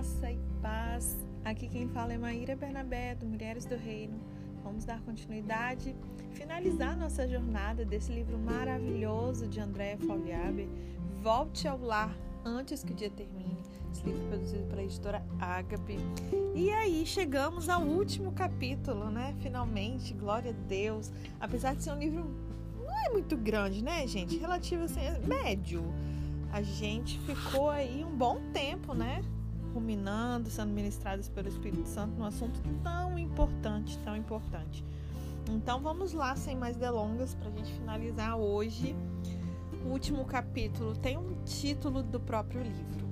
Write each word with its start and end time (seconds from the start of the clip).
Graça 0.00 0.32
e 0.32 0.38
paz. 0.62 1.14
Aqui 1.44 1.68
quem 1.68 1.86
fala 1.86 2.14
é 2.14 2.16
Maíra 2.16 2.56
Bernabé, 2.56 3.14
do 3.14 3.26
Mulheres 3.26 3.66
do 3.66 3.76
Reino. 3.76 4.18
Vamos 4.64 4.86
dar 4.86 4.98
continuidade, 5.02 5.94
finalizar 6.32 6.96
nossa 6.96 7.28
jornada 7.28 7.84
desse 7.84 8.10
livro 8.10 8.38
maravilhoso 8.38 9.46
de 9.46 9.60
Andréa 9.60 9.98
Fauliaber, 9.98 10.66
Volte 11.22 11.68
ao 11.68 11.78
Lar 11.78 12.16
Antes 12.46 12.82
que 12.82 12.94
o 12.94 12.96
Dia 12.96 13.10
Termine. 13.10 13.60
Esse 13.92 14.02
livro 14.06 14.26
produzido 14.28 14.64
pela 14.68 14.82
editora 14.82 15.22
Ágape. 15.38 15.98
E 16.54 16.70
aí 16.70 17.04
chegamos 17.04 17.68
ao 17.68 17.82
último 17.82 18.32
capítulo, 18.32 19.10
né? 19.10 19.36
Finalmente, 19.40 20.14
glória 20.14 20.52
a 20.52 20.66
Deus. 20.66 21.12
Apesar 21.38 21.76
de 21.76 21.82
ser 21.82 21.92
um 21.92 21.98
livro 21.98 22.24
não 22.78 23.06
é 23.06 23.10
muito 23.10 23.36
grande, 23.36 23.84
né, 23.84 24.06
gente? 24.06 24.38
Relativo 24.38 24.84
assim, 24.84 25.00
é 25.00 25.18
médio 25.18 25.84
a 26.52 26.62
gente 26.62 27.18
ficou 27.20 27.70
aí 27.70 28.04
um 28.04 28.16
bom 28.16 28.40
tempo, 28.52 28.92
né? 28.92 29.22
Ruminando, 29.74 30.50
sendo 30.50 30.72
ministrados 30.72 31.28
pelo 31.28 31.48
Espírito 31.48 31.88
Santo 31.88 32.14
num 32.16 32.24
assunto 32.24 32.60
tão 32.82 33.18
importante, 33.18 33.98
tão 33.98 34.16
importante. 34.16 34.84
Então 35.48 35.80
vamos 35.80 36.12
lá, 36.12 36.36
sem 36.36 36.56
mais 36.56 36.76
delongas, 36.76 37.34
para 37.34 37.48
a 37.48 37.52
gente 37.52 37.72
finalizar 37.72 38.36
hoje. 38.36 38.94
O 39.84 39.88
último 39.88 40.24
capítulo 40.24 40.94
tem 40.96 41.16
um 41.16 41.42
título 41.44 42.02
do 42.02 42.20
próprio 42.20 42.62
livro: 42.62 43.08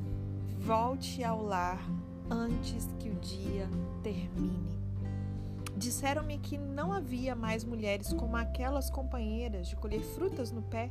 Volte 0.59 1.25
ao 1.25 1.43
lar 1.43 1.81
antes 2.31 2.89
que 2.99 3.09
o 3.09 3.15
dia 3.15 3.69
termine. 4.03 4.79
Disseram-me 5.77 6.39
que 6.39 6.59
não 6.59 6.93
havia 6.93 7.35
mais 7.35 7.65
mulheres 7.65 8.13
como 8.13 8.37
aquelas 8.37 8.91
companheiras 8.91 9.69
de 9.69 9.77
colher 9.77 10.03
frutas 10.03 10.51
no 10.51 10.63
pé 10.63 10.91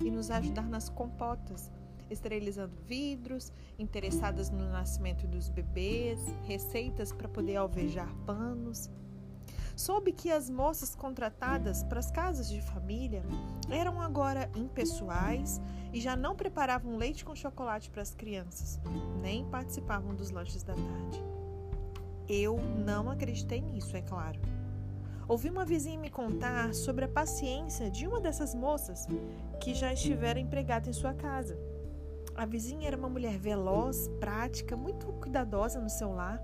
e 0.00 0.10
nos 0.10 0.30
ajudar 0.30 0.68
nas 0.68 0.88
compotas 0.88 1.70
esterilizando 2.12 2.76
vidros, 2.86 3.52
interessadas 3.78 4.50
no 4.50 4.68
nascimento 4.70 5.26
dos 5.26 5.48
bebês, 5.48 6.20
receitas 6.44 7.12
para 7.12 7.28
poder 7.28 7.56
alvejar 7.56 8.14
panos. 8.26 8.90
Soube 9.74 10.12
que 10.12 10.30
as 10.30 10.50
moças 10.50 10.94
contratadas 10.94 11.82
para 11.82 11.98
as 11.98 12.10
casas 12.10 12.48
de 12.48 12.60
família 12.60 13.22
eram 13.70 14.00
agora 14.00 14.50
impessoais 14.54 15.60
e 15.92 16.00
já 16.00 16.14
não 16.14 16.36
preparavam 16.36 16.96
leite 16.96 17.24
com 17.24 17.34
chocolate 17.34 17.90
para 17.90 18.02
as 18.02 18.14
crianças, 18.14 18.78
nem 19.20 19.44
participavam 19.46 20.14
dos 20.14 20.30
lanches 20.30 20.62
da 20.62 20.74
tarde. 20.74 21.24
Eu 22.28 22.58
não 22.84 23.10
acreditei 23.10 23.60
nisso, 23.60 23.96
é 23.96 24.02
claro. 24.02 24.38
Ouvi 25.28 25.48
uma 25.48 25.64
vizinha 25.64 25.98
me 25.98 26.10
contar 26.10 26.74
sobre 26.74 27.04
a 27.04 27.08
paciência 27.08 27.90
de 27.90 28.06
uma 28.06 28.20
dessas 28.20 28.54
moças 28.54 29.06
que 29.60 29.74
já 29.74 29.92
estivera 29.92 30.38
empregada 30.38 30.90
em 30.90 30.92
sua 30.92 31.14
casa 31.14 31.58
a 32.34 32.46
vizinha 32.46 32.88
era 32.88 32.96
uma 32.96 33.08
mulher 33.08 33.38
veloz, 33.38 34.08
prática, 34.20 34.76
muito 34.76 35.06
cuidadosa 35.06 35.80
no 35.80 35.90
seu 35.90 36.12
lar, 36.12 36.40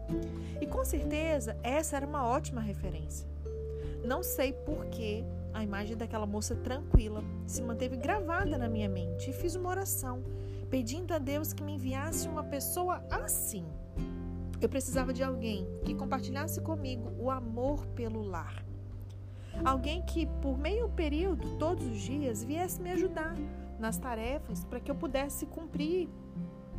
e 0.60 0.66
com 0.66 0.84
certeza 0.84 1.56
essa 1.62 1.96
era 1.96 2.06
uma 2.06 2.26
ótima 2.26 2.60
referência. 2.60 3.26
Não 4.04 4.22
sei 4.22 4.52
por 4.52 4.86
que 4.86 5.24
a 5.52 5.62
imagem 5.62 5.96
daquela 5.96 6.26
moça 6.26 6.54
tranquila 6.54 7.22
se 7.46 7.62
manteve 7.62 7.96
gravada 7.96 8.56
na 8.56 8.68
minha 8.68 8.88
mente 8.88 9.30
e 9.30 9.32
fiz 9.32 9.54
uma 9.54 9.70
oração, 9.70 10.22
pedindo 10.70 11.12
a 11.14 11.18
Deus 11.18 11.52
que 11.52 11.62
me 11.62 11.74
enviasse 11.74 12.28
uma 12.28 12.44
pessoa 12.44 13.02
assim. 13.10 13.64
Eu 14.60 14.68
precisava 14.68 15.12
de 15.12 15.22
alguém 15.22 15.66
que 15.84 15.94
compartilhasse 15.94 16.60
comigo 16.60 17.12
o 17.18 17.30
amor 17.30 17.86
pelo 17.88 18.22
lar. 18.22 18.64
Alguém 19.64 20.02
que, 20.02 20.26
por 20.40 20.58
meio 20.58 20.88
período, 20.90 21.56
todos 21.58 21.84
os 21.86 22.00
dias, 22.00 22.44
viesse 22.44 22.80
me 22.80 22.90
ajudar 22.92 23.34
nas 23.78 23.98
tarefas 23.98 24.64
para 24.64 24.80
que 24.80 24.90
eu 24.90 24.94
pudesse 24.94 25.46
cumprir 25.46 26.08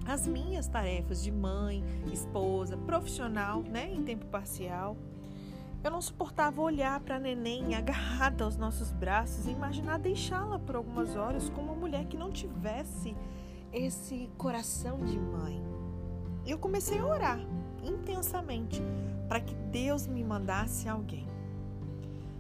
as 0.05 0.28
minhas 0.28 0.67
tarefas 0.67 1.22
de 1.23 1.31
mãe, 1.31 1.83
esposa, 2.11 2.77
profissional, 2.77 3.61
né, 3.61 3.92
em 3.92 4.04
tempo 4.04 4.26
parcial. 4.26 4.98
Eu 5.83 5.92
não 5.92 6.02
suportava 6.02 6.61
olhar 6.61 6.99
para 6.99 7.15
a 7.15 7.20
neném 7.20 7.73
agarrada 7.76 8.43
aos 8.43 8.58
nossos 8.58 8.92
braços 8.92 9.45
e 9.45 9.52
imaginar 9.52 9.99
deixá-la 9.99 10.60
por 10.60 10.76
algumas 10.76 11.15
horas 11.15 11.49
com 11.49 11.61
uma 11.61 11.76
mulher 11.76 12.05
que 12.05 12.17
não 12.17 12.32
tivesse 12.32 13.16
esse 13.71 14.30
coração 14.37 15.04
de 15.05 15.17
mãe. 15.17 15.61
Eu 16.45 16.58
comecei 16.58 16.98
a 16.98 17.05
orar 17.05 17.39
intensamente 17.83 18.81
para 19.27 19.39
que 19.39 19.54
Deus 19.54 20.08
me 20.08 20.23
mandasse 20.23 20.89
alguém. 20.89 21.29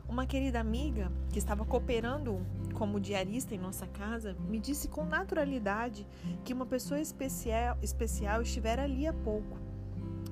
Uma 0.09 0.25
querida 0.25 0.59
amiga 0.59 1.11
que 1.31 1.37
estava 1.37 1.63
cooperando 1.63 2.43
como 2.73 2.99
diarista 2.99 3.53
em 3.53 3.59
nossa 3.59 3.85
casa 3.85 4.35
me 4.49 4.59
disse 4.59 4.87
com 4.87 5.05
naturalidade 5.05 6.07
que 6.43 6.51
uma 6.51 6.65
pessoa 6.65 6.99
especial, 6.99 7.77
especial 7.79 8.41
estivera 8.41 8.85
ali 8.85 9.05
há 9.05 9.13
pouco. 9.13 9.59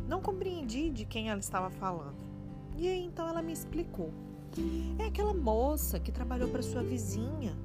Não 0.08 0.20
compreendi 0.20 0.90
de 0.90 1.06
quem 1.06 1.30
ela 1.30 1.40
estava 1.40 1.70
falando. 1.70 2.16
E 2.76 2.88
aí 2.88 3.06
então 3.06 3.28
ela 3.28 3.44
me 3.44 3.54
explicou. 3.54 4.12
É 4.98 5.06
aquela 5.06 5.34
moça 5.34 6.00
que 6.00 6.12
trabalhou 6.12 6.50
para 6.50 6.64
sua 6.64 6.82
vizinha. 6.82 7.56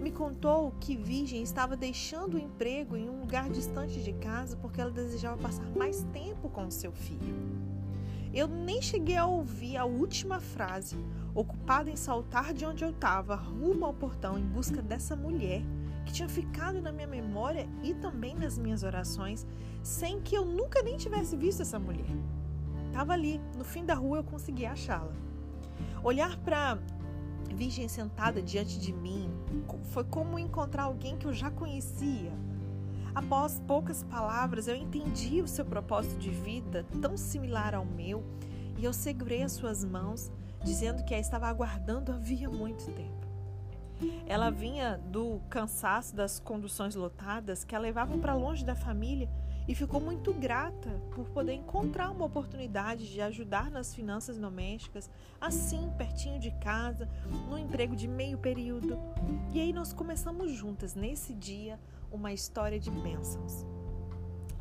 Me 0.00 0.10
contou 0.10 0.72
que 0.80 0.96
Virgem 0.96 1.42
estava 1.42 1.76
deixando 1.76 2.38
o 2.38 2.40
emprego 2.40 2.96
em 2.96 3.10
um 3.10 3.20
lugar 3.20 3.50
distante 3.50 4.02
de 4.02 4.14
casa 4.14 4.56
porque 4.56 4.80
ela 4.80 4.90
desejava 4.90 5.36
passar 5.36 5.66
mais 5.76 6.04
tempo 6.04 6.48
com 6.48 6.70
seu 6.70 6.90
filho. 6.90 7.57
Eu 8.38 8.46
nem 8.46 8.80
cheguei 8.80 9.16
a 9.16 9.26
ouvir 9.26 9.76
a 9.76 9.84
última 9.84 10.38
frase, 10.38 10.96
ocupada 11.34 11.90
em 11.90 11.96
saltar 11.96 12.54
de 12.54 12.64
onde 12.64 12.84
eu 12.84 12.90
estava, 12.90 13.34
rumo 13.34 13.84
ao 13.84 13.92
portão 13.92 14.38
em 14.38 14.44
busca 14.44 14.80
dessa 14.80 15.16
mulher 15.16 15.60
que 16.06 16.12
tinha 16.12 16.28
ficado 16.28 16.80
na 16.80 16.92
minha 16.92 17.08
memória 17.08 17.68
e 17.82 17.94
também 17.94 18.36
nas 18.36 18.56
minhas 18.56 18.84
orações, 18.84 19.44
sem 19.82 20.20
que 20.20 20.36
eu 20.36 20.44
nunca 20.44 20.84
nem 20.84 20.96
tivesse 20.96 21.36
visto 21.36 21.62
essa 21.62 21.80
mulher. 21.80 22.06
Estava 22.86 23.12
ali, 23.12 23.40
no 23.56 23.64
fim 23.64 23.84
da 23.84 23.94
rua 23.94 24.18
eu 24.18 24.22
consegui 24.22 24.64
achá-la. 24.64 25.16
Olhar 26.04 26.36
para 26.36 26.78
Virgem 27.52 27.88
sentada 27.88 28.40
diante 28.40 28.78
de 28.78 28.92
mim 28.92 29.28
foi 29.90 30.04
como 30.04 30.38
encontrar 30.38 30.84
alguém 30.84 31.16
que 31.16 31.26
eu 31.26 31.32
já 31.32 31.50
conhecia 31.50 32.30
Após 33.18 33.60
poucas 33.66 34.04
palavras, 34.04 34.68
eu 34.68 34.76
entendi 34.76 35.42
o 35.42 35.48
seu 35.48 35.64
propósito 35.64 36.20
de 36.20 36.30
vida, 36.30 36.86
tão 37.02 37.16
similar 37.16 37.74
ao 37.74 37.84
meu, 37.84 38.22
e 38.78 38.84
eu 38.84 38.92
segurei 38.92 39.42
as 39.42 39.50
suas 39.50 39.84
mãos, 39.84 40.30
dizendo 40.62 41.04
que 41.04 41.12
a 41.12 41.18
estava 41.18 41.48
aguardando 41.48 42.12
havia 42.12 42.48
muito 42.48 42.86
tempo. 42.92 43.26
Ela 44.24 44.50
vinha 44.50 44.98
do 44.98 45.40
cansaço 45.50 46.14
das 46.14 46.38
conduções 46.38 46.94
lotadas 46.94 47.64
que 47.64 47.74
a 47.74 47.80
levavam 47.80 48.20
para 48.20 48.36
longe 48.36 48.64
da 48.64 48.76
família 48.76 49.28
e 49.68 49.74
ficou 49.74 50.00
muito 50.00 50.32
grata 50.32 50.88
por 51.14 51.28
poder 51.28 51.52
encontrar 51.52 52.10
uma 52.10 52.24
oportunidade 52.24 53.12
de 53.12 53.20
ajudar 53.20 53.70
nas 53.70 53.94
finanças 53.94 54.38
domésticas, 54.38 55.10
assim, 55.38 55.92
pertinho 55.98 56.40
de 56.40 56.50
casa, 56.52 57.06
no 57.50 57.58
emprego 57.58 57.94
de 57.94 58.08
meio 58.08 58.38
período. 58.38 58.98
E 59.52 59.60
aí 59.60 59.70
nós 59.70 59.92
começamos 59.92 60.52
juntas 60.52 60.94
nesse 60.94 61.34
dia 61.34 61.78
uma 62.10 62.32
história 62.32 62.80
de 62.80 62.90
bênçãos. 62.90 63.66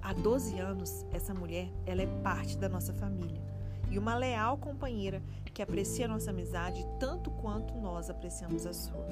Há 0.01 0.11
12 0.11 0.59
anos, 0.59 1.05
essa 1.13 1.33
mulher 1.33 1.69
ela 1.85 2.01
é 2.01 2.21
parte 2.21 2.57
da 2.57 2.67
nossa 2.67 2.93
família 2.93 3.41
e 3.89 3.97
uma 3.97 4.15
leal 4.15 4.57
companheira 4.57 5.21
que 5.53 5.61
aprecia 5.61 6.07
nossa 6.07 6.29
amizade 6.29 6.85
tanto 6.99 7.31
quanto 7.31 7.73
nós 7.75 8.09
apreciamos 8.09 8.65
a 8.65 8.73
sua. 8.73 9.07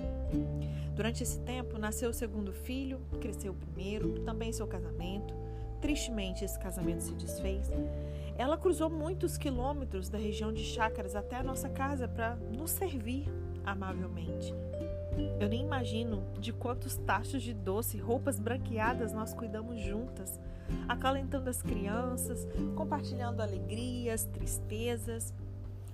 Durante 0.94 1.24
esse 1.24 1.40
tempo, 1.40 1.80
nasceu 1.80 2.12
o 2.12 2.14
segundo 2.14 2.54
filho, 2.54 3.02
cresceu 3.20 3.54
o 3.54 3.56
primeiro, 3.56 4.20
também 4.20 4.54
seu 4.54 4.68
casamento. 4.68 5.45
Tristemente, 5.86 6.44
esse 6.44 6.58
casamento 6.58 7.04
se 7.04 7.14
desfez. 7.14 7.72
Ela 8.36 8.58
cruzou 8.58 8.90
muitos 8.90 9.38
quilômetros 9.38 10.10
da 10.10 10.18
região 10.18 10.52
de 10.52 10.64
Chácaras 10.64 11.16
até 11.16 11.36
a 11.36 11.44
nossa 11.44 11.70
casa 11.70 12.08
para 12.08 12.36
nos 12.36 12.72
servir 12.72 13.32
amavelmente. 13.64 14.52
Eu 15.40 15.48
nem 15.48 15.62
imagino 15.62 16.24
de 16.40 16.52
quantos 16.52 16.96
tachos 16.96 17.44
de 17.44 17.54
doce, 17.54 18.00
roupas 18.00 18.40
branqueadas 18.40 19.14
nós 19.14 19.32
cuidamos 19.36 19.80
juntas, 19.80 20.40
acalentando 20.90 21.52
as 21.52 21.62
crianças, 21.62 22.48
compartilhando 22.76 23.44
alegrias, 23.44 24.24
tristezas. 24.24 25.36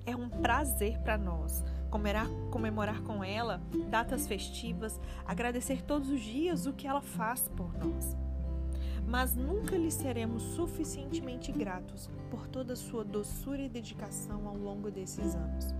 É 0.06 0.16
um 0.16 0.30
prazer 0.30 1.00
para 1.00 1.18
nós 1.18 1.66
comemorar, 1.90 2.30
comemorar 2.50 3.02
com 3.02 3.22
ela 3.22 3.62
datas 3.90 4.26
festivas, 4.26 5.02
agradecer 5.28 5.82
todos 5.82 6.10
os 6.10 6.22
dias 6.22 6.66
o 6.66 6.72
que 6.72 6.88
ela 6.88 7.02
faz 7.02 7.50
por 7.50 7.78
nós. 7.78 8.16
Mas 9.08 9.36
nunca 9.36 9.76
lhe 9.78 9.92
seremos 9.92 10.42
suficientemente 10.56 11.52
gratos 11.52 12.10
por 12.30 12.48
toda 12.48 12.76
sua 12.76 13.04
doçura 13.04 13.62
e 13.62 13.70
dedicação 13.70 14.48
ao 14.48 14.56
longo 14.56 14.90
desses 14.90 15.36
anos. 15.36 15.74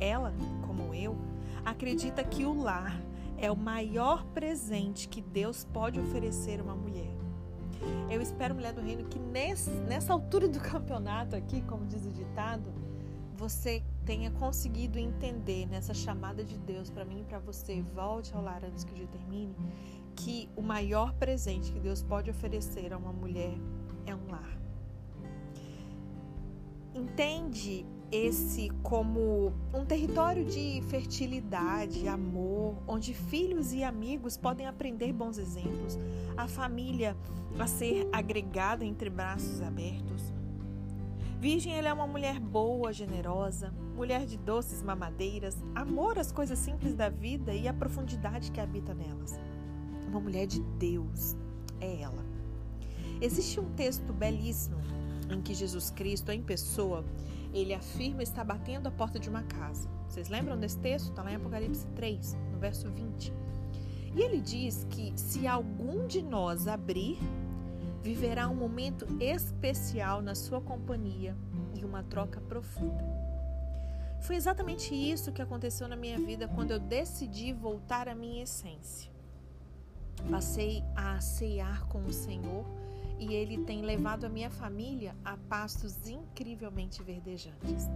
Ela, 0.00 0.32
como 0.66 0.94
eu, 0.94 1.16
acredita 1.64 2.24
que 2.24 2.44
o 2.44 2.62
lar 2.62 2.98
é 3.36 3.50
o 3.50 3.56
maior 3.56 4.24
presente 4.26 5.08
que 5.08 5.20
Deus 5.20 5.64
pode 5.64 6.00
oferecer 6.00 6.60
a 6.60 6.62
uma 6.62 6.74
mulher. 6.74 7.16
Eu 8.10 8.20
espero, 8.20 8.54
mulher 8.54 8.72
do 8.72 8.80
reino, 8.80 9.04
que 9.04 9.18
nesse, 9.18 9.70
nessa 9.70 10.12
altura 10.12 10.48
do 10.48 10.58
campeonato 10.60 11.36
aqui, 11.36 11.62
como 11.62 11.86
diz 11.86 12.04
o 12.04 12.10
ditado, 12.10 12.72
você 13.38 13.84
tenha 14.04 14.32
conseguido 14.32 14.98
entender 14.98 15.64
nessa 15.66 15.94
chamada 15.94 16.42
de 16.42 16.58
Deus 16.58 16.90
para 16.90 17.04
mim 17.04 17.20
e 17.20 17.24
para 17.24 17.38
você, 17.38 17.80
volte 17.94 18.34
ao 18.34 18.42
lar 18.42 18.64
antes 18.64 18.82
que 18.82 18.90
o 18.90 18.94
dia 18.96 19.06
termine, 19.06 19.54
que 20.16 20.48
o 20.56 20.60
maior 20.60 21.14
presente 21.14 21.72
que 21.72 21.78
Deus 21.78 22.02
pode 22.02 22.28
oferecer 22.28 22.92
a 22.92 22.98
uma 22.98 23.12
mulher 23.12 23.54
é 24.04 24.14
um 24.14 24.28
lar. 24.28 24.58
Entende 26.92 27.86
esse 28.10 28.70
como 28.82 29.52
um 29.72 29.84
território 29.84 30.44
de 30.44 30.82
fertilidade, 30.88 32.08
amor, 32.08 32.74
onde 32.88 33.14
filhos 33.14 33.72
e 33.72 33.84
amigos 33.84 34.36
podem 34.36 34.66
aprender 34.66 35.12
bons 35.12 35.38
exemplos, 35.38 35.96
a 36.36 36.48
família 36.48 37.16
a 37.56 37.66
ser 37.68 38.08
agregada 38.12 38.84
entre 38.84 39.08
braços 39.08 39.62
abertos. 39.62 40.37
Virgem, 41.40 41.72
ela 41.72 41.88
é 41.88 41.92
uma 41.92 42.06
mulher 42.06 42.40
boa, 42.40 42.92
generosa, 42.92 43.72
mulher 43.94 44.26
de 44.26 44.36
doces 44.36 44.82
mamadeiras, 44.82 45.56
amor 45.72 46.18
às 46.18 46.32
coisas 46.32 46.58
simples 46.58 46.96
da 46.96 47.08
vida 47.08 47.54
e 47.54 47.68
a 47.68 47.72
profundidade 47.72 48.50
que 48.50 48.60
habita 48.60 48.92
nelas. 48.92 49.38
Uma 50.08 50.18
mulher 50.18 50.48
de 50.48 50.60
Deus 50.60 51.36
é 51.80 52.00
ela. 52.00 52.26
Existe 53.20 53.60
um 53.60 53.72
texto 53.74 54.12
belíssimo 54.12 54.78
em 55.30 55.40
que 55.40 55.54
Jesus 55.54 55.90
Cristo, 55.90 56.32
em 56.32 56.42
pessoa, 56.42 57.04
ele 57.54 57.72
afirma 57.72 58.24
estar 58.24 58.42
batendo 58.42 58.88
a 58.88 58.90
porta 58.90 59.20
de 59.20 59.28
uma 59.28 59.44
casa. 59.44 59.88
Vocês 60.08 60.28
lembram 60.28 60.58
desse 60.58 60.78
texto? 60.78 61.10
Está 61.10 61.22
lá 61.22 61.30
em 61.30 61.36
Apocalipse 61.36 61.86
3, 61.94 62.36
no 62.50 62.58
verso 62.58 62.90
20. 62.90 63.32
E 64.16 64.22
ele 64.22 64.40
diz 64.40 64.84
que 64.90 65.12
se 65.14 65.46
algum 65.46 66.04
de 66.08 66.20
nós 66.20 66.66
abrir, 66.66 67.16
viverá 68.08 68.48
um 68.48 68.54
momento 68.54 69.06
especial 69.20 70.22
na 70.22 70.34
sua 70.34 70.62
companhia 70.62 71.36
e 71.74 71.84
uma 71.84 72.02
troca 72.02 72.40
profunda. 72.40 73.04
Foi 74.22 74.34
exatamente 74.34 74.94
isso 74.94 75.30
que 75.30 75.42
aconteceu 75.42 75.86
na 75.86 75.94
minha 75.94 76.18
vida 76.18 76.48
quando 76.48 76.70
eu 76.70 76.80
decidi 76.80 77.52
voltar 77.52 78.08
à 78.08 78.14
minha 78.14 78.44
essência. 78.44 79.12
Passei 80.30 80.82
a 80.96 81.20
ceiar 81.20 81.86
com 81.88 82.02
o 82.02 82.10
Senhor 82.10 82.64
e 83.18 83.34
ele 83.34 83.58
tem 83.64 83.82
levado 83.82 84.24
a 84.24 84.28
minha 84.30 84.48
família 84.48 85.14
a 85.22 85.36
pastos 85.36 86.08
incrivelmente 86.08 87.02
verdejantes. 87.02 87.90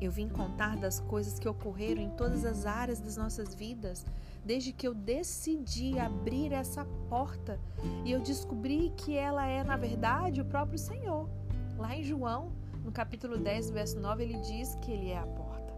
Eu 0.00 0.12
vim 0.12 0.28
contar 0.28 0.76
das 0.76 1.00
coisas 1.00 1.38
que 1.38 1.48
ocorreram 1.48 2.00
em 2.00 2.10
todas 2.10 2.44
as 2.44 2.66
áreas 2.66 3.00
das 3.00 3.16
nossas 3.16 3.54
vidas 3.54 4.06
desde 4.44 4.72
que 4.72 4.86
eu 4.86 4.94
decidi 4.94 5.98
abrir 5.98 6.52
essa 6.52 6.84
porta 7.08 7.58
e 8.04 8.12
eu 8.12 8.20
descobri 8.20 8.92
que 8.96 9.16
ela 9.16 9.44
é, 9.46 9.64
na 9.64 9.76
verdade, 9.76 10.40
o 10.40 10.44
próprio 10.44 10.78
Senhor. 10.78 11.28
Lá 11.76 11.96
em 11.96 12.02
João, 12.02 12.52
no 12.84 12.92
capítulo 12.92 13.36
10, 13.36 13.70
verso 13.70 14.00
9, 14.00 14.22
ele 14.22 14.38
diz 14.38 14.74
que 14.76 14.90
ele 14.90 15.10
é 15.10 15.18
a 15.18 15.26
porta. 15.26 15.74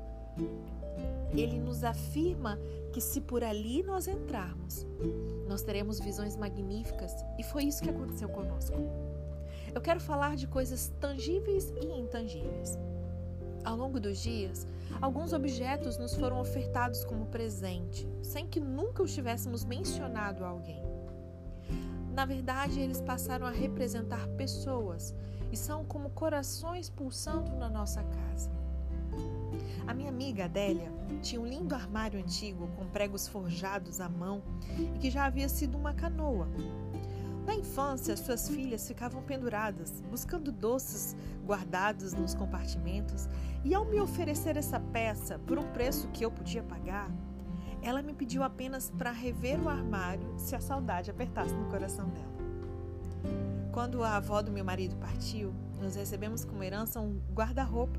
Ele 1.32 1.58
nos 1.58 1.82
afirma 1.82 2.58
que 2.92 3.00
se 3.00 3.20
por 3.20 3.42
ali 3.42 3.82
nós 3.82 4.06
entrarmos, 4.06 4.86
nós 5.48 5.62
teremos 5.62 5.98
visões 5.98 6.36
magníficas 6.36 7.12
e 7.38 7.42
foi 7.42 7.64
isso 7.64 7.82
que 7.82 7.90
aconteceu 7.90 8.28
conosco. 8.28 8.76
Eu 9.74 9.80
quero 9.80 10.00
falar 10.00 10.36
de 10.36 10.46
coisas 10.46 10.92
tangíveis 11.00 11.72
e 11.80 11.86
intangíveis. 11.86 12.78
Ao 13.64 13.76
longo 13.76 14.00
dos 14.00 14.18
dias, 14.18 14.66
alguns 15.00 15.32
objetos 15.32 15.98
nos 15.98 16.14
foram 16.14 16.40
ofertados 16.40 17.04
como 17.04 17.26
presente, 17.26 18.08
sem 18.22 18.46
que 18.46 18.60
nunca 18.60 19.02
os 19.02 19.14
tivéssemos 19.14 19.64
mencionado 19.64 20.44
a 20.44 20.48
alguém. 20.48 20.82
Na 22.12 22.24
verdade, 22.24 22.80
eles 22.80 23.00
passaram 23.00 23.46
a 23.46 23.50
representar 23.50 24.26
pessoas 24.36 25.14
e 25.52 25.56
são 25.56 25.84
como 25.84 26.10
corações 26.10 26.88
pulsando 26.88 27.56
na 27.56 27.68
nossa 27.68 28.02
casa. 28.02 28.50
A 29.86 29.94
minha 29.94 30.08
amiga 30.08 30.44
Adélia 30.44 30.92
tinha 31.22 31.40
um 31.40 31.46
lindo 31.46 31.74
armário 31.74 32.18
antigo 32.18 32.68
com 32.76 32.86
pregos 32.86 33.26
forjados 33.26 34.00
à 34.00 34.08
mão 34.08 34.42
e 34.94 34.98
que 34.98 35.10
já 35.10 35.24
havia 35.24 35.48
sido 35.48 35.76
uma 35.76 35.92
canoa. 35.92 36.48
Na 37.50 37.56
infância, 37.56 38.16
suas 38.16 38.48
filhas 38.48 38.86
ficavam 38.86 39.24
penduradas, 39.24 40.00
buscando 40.08 40.52
doces 40.52 41.16
guardados 41.44 42.12
nos 42.12 42.32
compartimentos, 42.32 43.28
e 43.64 43.74
ao 43.74 43.84
me 43.84 43.98
oferecer 43.98 44.56
essa 44.56 44.78
peça 44.78 45.36
por 45.48 45.58
um 45.58 45.66
preço 45.72 46.06
que 46.10 46.24
eu 46.24 46.30
podia 46.30 46.62
pagar, 46.62 47.10
ela 47.82 48.02
me 48.02 48.14
pediu 48.14 48.44
apenas 48.44 48.92
para 48.96 49.10
rever 49.10 49.60
o 49.60 49.68
armário 49.68 50.32
se 50.38 50.54
a 50.54 50.60
saudade 50.60 51.10
apertasse 51.10 51.52
no 51.52 51.68
coração 51.68 52.08
dela. 52.10 52.32
Quando 53.72 54.04
a 54.04 54.14
avó 54.14 54.40
do 54.42 54.52
meu 54.52 54.64
marido 54.64 54.94
partiu, 54.94 55.52
nós 55.80 55.96
recebemos 55.96 56.44
como 56.44 56.62
herança 56.62 57.00
um 57.00 57.20
guarda-roupa 57.34 57.98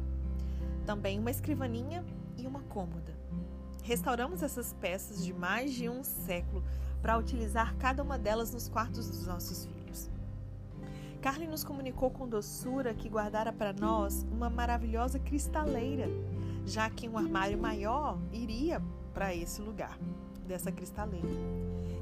também 0.86 1.19
uma 1.19 1.30
escrivaninha 1.30 2.06
e 2.38 2.48
uma 2.48 2.62
cômoda. 2.62 3.13
Restauramos 3.83 4.44
essas 4.44 4.71
peças 4.80 5.25
de 5.25 5.33
mais 5.33 5.74
de 5.74 5.89
um 5.89 6.06
século 6.06 6.63
para 7.01 7.18
utilizar 7.18 7.75
cada 7.77 8.03
uma 8.03 8.18
delas 8.18 8.53
nos 8.53 8.69
quartos 8.69 9.09
dos 9.09 9.25
nossos 9.25 9.65
filhos. 9.65 10.09
Carly 11.21 11.48
nos 11.48 11.63
comunicou 11.63 12.09
com 12.09 12.27
doçura 12.27 12.94
que 12.94 13.09
guardara 13.09 13.53
para 13.53 13.74
nós 13.74 14.25
uma 14.31 14.50
maravilhosa 14.50 15.19
cristaleira, 15.19 16.07
já 16.65 16.89
que 16.89 17.07
um 17.07 17.18
armário 17.18 17.57
maior 17.57 18.18
iria 18.31 18.81
para 19.13 19.36
esse 19.36 19.62
lugar 19.62 19.98
dessa 20.48 20.71
cristaleira. 20.71 21.27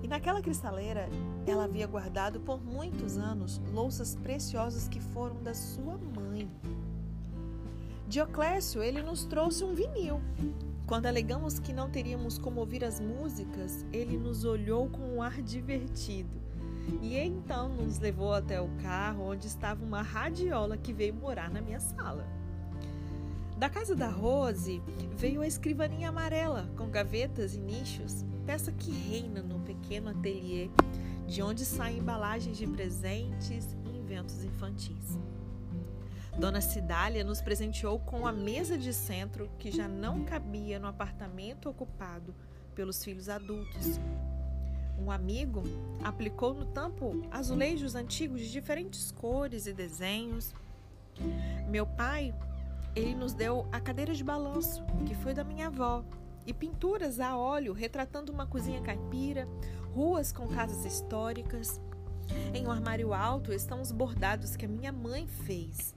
E 0.01 0.07
naquela 0.07 0.41
cristaleira, 0.41 1.09
ela 1.45 1.65
havia 1.65 1.85
guardado 1.85 2.39
por 2.39 2.63
muitos 2.63 3.17
anos 3.17 3.61
louças 3.73 4.15
preciosas 4.15 4.87
que 4.87 4.99
foram 4.99 5.43
da 5.43 5.53
sua 5.53 5.97
mãe. 5.97 6.49
Dioclésio, 8.07 8.81
ele 8.81 9.03
nos 9.03 9.25
trouxe 9.25 9.63
um 9.63 9.75
vinil. 9.75 10.21
Quando 10.89 11.05
alegamos 11.05 11.59
que 11.59 11.71
não 11.71 11.87
teríamos 11.87 12.39
como 12.39 12.61
ouvir 12.61 12.83
as 12.83 12.99
músicas, 12.99 13.85
ele 13.93 14.17
nos 14.17 14.43
olhou 14.43 14.89
com 14.89 15.17
um 15.17 15.21
ar 15.21 15.39
divertido. 15.39 16.41
E 16.99 17.15
então 17.15 17.69
nos 17.69 17.99
levou 17.99 18.33
até 18.33 18.59
o 18.59 18.67
carro 18.81 19.29
onde 19.29 19.45
estava 19.45 19.85
uma 19.85 20.01
radiola 20.01 20.75
que 20.77 20.91
veio 20.91 21.13
morar 21.13 21.51
na 21.51 21.61
minha 21.61 21.79
sala. 21.79 22.27
Da 23.55 23.69
casa 23.69 23.95
da 23.95 24.09
Rose 24.09 24.81
veio 25.15 25.41
a 25.41 25.47
escrivaninha 25.47 26.09
amarela 26.09 26.67
com 26.75 26.89
gavetas 26.89 27.53
e 27.53 27.59
nichos, 27.59 28.25
peça 28.47 28.71
que 28.71 28.89
reina 28.89 29.43
no 29.43 29.59
pequeno 29.59 30.09
ateliê, 30.09 30.71
de 31.27 31.43
onde 31.43 31.65
saem 31.65 31.99
embalagens 31.99 32.57
de 32.57 32.65
presentes 32.65 33.77
e 33.85 33.95
inventos 33.95 34.43
infantis. 34.43 35.19
Dona 36.37 36.61
Cidália 36.61 37.23
nos 37.23 37.41
presenteou 37.41 37.99
com 37.99 38.25
a 38.25 38.31
mesa 38.31 38.77
de 38.77 38.93
centro 38.93 39.49
que 39.57 39.71
já 39.71 39.87
não 39.87 40.23
cabia 40.23 40.79
no 40.79 40.87
apartamento 40.87 41.69
ocupado 41.69 42.33
pelos 42.73 43.03
filhos 43.03 43.27
adultos. 43.27 43.99
Um 44.97 45.11
amigo 45.11 45.63
aplicou 46.03 46.53
no 46.53 46.65
tampo 46.65 47.25
azulejos 47.31 47.95
antigos 47.95 48.41
de 48.41 48.51
diferentes 48.51 49.11
cores 49.11 49.65
e 49.65 49.73
desenhos. 49.73 50.53
Meu 51.67 51.85
pai, 51.85 52.33
ele 52.95 53.15
nos 53.15 53.33
deu 53.33 53.67
a 53.71 53.79
cadeira 53.79 54.13
de 54.13 54.23
balanço, 54.23 54.83
que 55.05 55.15
foi 55.15 55.33
da 55.33 55.43
minha 55.43 55.67
avó, 55.67 56.03
e 56.45 56.53
pinturas 56.53 57.19
a 57.19 57.37
óleo 57.37 57.73
retratando 57.73 58.31
uma 58.31 58.45
cozinha 58.45 58.81
caipira, 58.81 59.47
ruas 59.93 60.31
com 60.31 60.47
casas 60.47 60.85
históricas. 60.85 61.79
Em 62.53 62.65
um 62.65 62.71
armário 62.71 63.13
alto 63.13 63.53
estão 63.53 63.81
os 63.81 63.91
bordados 63.91 64.55
que 64.55 64.65
a 64.65 64.69
minha 64.69 64.91
mãe 64.91 65.27
fez, 65.27 65.95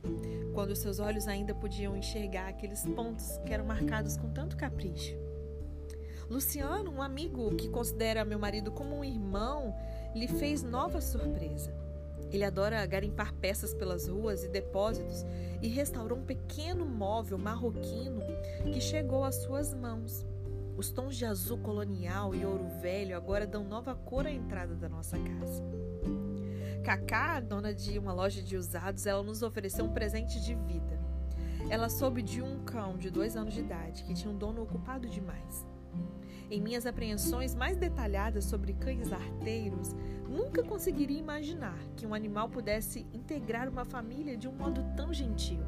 quando 0.53 0.77
seus 0.77 0.99
olhos 0.99 1.27
ainda 1.27 1.55
podiam 1.55 1.97
enxergar 1.97 2.49
aqueles 2.49 2.85
pontos 2.85 3.39
que 3.47 3.53
eram 3.53 3.65
marcados 3.65 4.17
com 4.17 4.31
tanto 4.31 4.57
capricho. 4.57 5.17
Luciano, 6.29 6.91
um 6.91 7.03
amigo 7.03 7.55
que 7.57 7.69
considera 7.69 8.25
meu 8.25 8.39
marido 8.39 8.71
como 8.71 8.97
um 8.97 9.05
irmão, 9.05 9.75
lhe 10.15 10.27
fez 10.27 10.62
nova 10.62 11.01
surpresa. 11.01 11.75
Ele 12.31 12.45
adora 12.45 12.85
garimpar 12.87 13.35
peças 13.35 13.75
pelas 13.75 14.09
ruas 14.09 14.43
e 14.43 14.49
depósitos 14.49 15.27
e 15.61 15.69
restaurou 15.69 16.19
um 16.19 16.25
pequeno 16.25 16.87
móvel 16.87 17.37
marroquino 17.37 18.23
que 18.73 18.81
chegou 18.81 19.25
às 19.25 19.37
suas 19.43 19.75
mãos. 19.75 20.25
Os 20.75 20.91
tons 20.91 21.17
de 21.17 21.27
azul 21.27 21.59
colonial 21.59 22.35
e 22.35 22.47
ouro 22.47 22.67
velho 22.81 23.15
agora 23.15 23.47
dão 23.47 23.62
nova 23.62 23.95
cor 23.95 24.27
à 24.27 24.31
entrada 24.31 24.75
da 24.75 24.89
nossa 24.89 25.19
casa. 25.19 25.62
Cacá, 26.83 27.39
dona 27.39 27.73
de 27.73 27.97
uma 27.97 28.12
loja 28.12 28.43
de 28.43 28.57
usados, 28.57 29.07
ela 29.07 29.23
nos 29.23 29.41
ofereceu 29.43 29.85
um 29.85 29.93
presente 29.93 30.41
de 30.41 30.55
vida. 30.55 31.01
Ela 31.71 31.89
soube 31.89 32.23
de 32.23 32.43
um 32.43 32.65
cão 32.65 32.99
de 32.99 33.09
dois 33.09 33.37
anos 33.37 33.55
de 33.55 33.61
idade 33.61 34.03
que 34.03 34.15
tinha 34.15 34.33
um 34.33 34.37
dono 34.37 34.62
ocupado 34.62 35.09
demais. 35.09 35.65
Em 36.51 36.61
minhas 36.61 36.85
apreensões 36.85 37.55
mais 37.55 37.77
detalhadas 37.77 38.45
sobre 38.45 38.75
cães 38.75 39.12
arteiros, 39.12 39.95
nunca 40.29 40.62
conseguiria 40.65 41.21
imaginar 41.21 41.79
que 41.97 42.05
um 42.05 42.12
animal 42.12 42.49
pudesse 42.49 43.07
integrar 43.12 43.69
uma 43.69 43.85
família 43.85 44.37
de 44.37 44.49
um 44.49 44.53
modo 44.53 44.85
tão 44.97 45.15
gentil. 45.15 45.61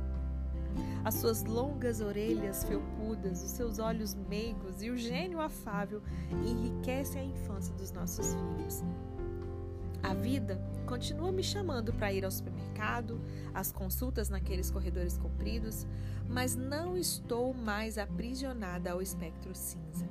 As 1.05 1.15
suas 1.15 1.45
longas 1.45 2.01
orelhas 2.01 2.65
felpudas, 2.65 3.43
os 3.45 3.51
seus 3.53 3.79
olhos 3.79 4.15
meigos 4.15 4.83
e 4.83 4.91
o 4.91 4.97
gênio 4.97 5.41
afável 5.41 6.03
enriquecem 6.45 7.23
a 7.23 7.25
infância 7.25 7.73
dos 7.75 7.93
nossos 7.93 8.35
filhos. 8.35 8.83
A 10.05 10.13
vida 10.13 10.61
continua 10.87 11.33
me 11.33 11.43
chamando 11.43 11.91
para 11.91 12.13
ir 12.13 12.27
ao 12.27 12.31
supermercado, 12.31 13.19
às 13.55 13.73
consultas 13.73 14.29
naqueles 14.29 14.71
corredores 14.71 15.17
compridos, 15.17 15.87
mas 16.29 16.55
não 16.55 16.95
estou 16.95 17.55
mais 17.55 17.97
aprisionada 17.97 18.93
ao 18.93 19.01
espectro 19.01 19.55
cinza. 19.55 20.07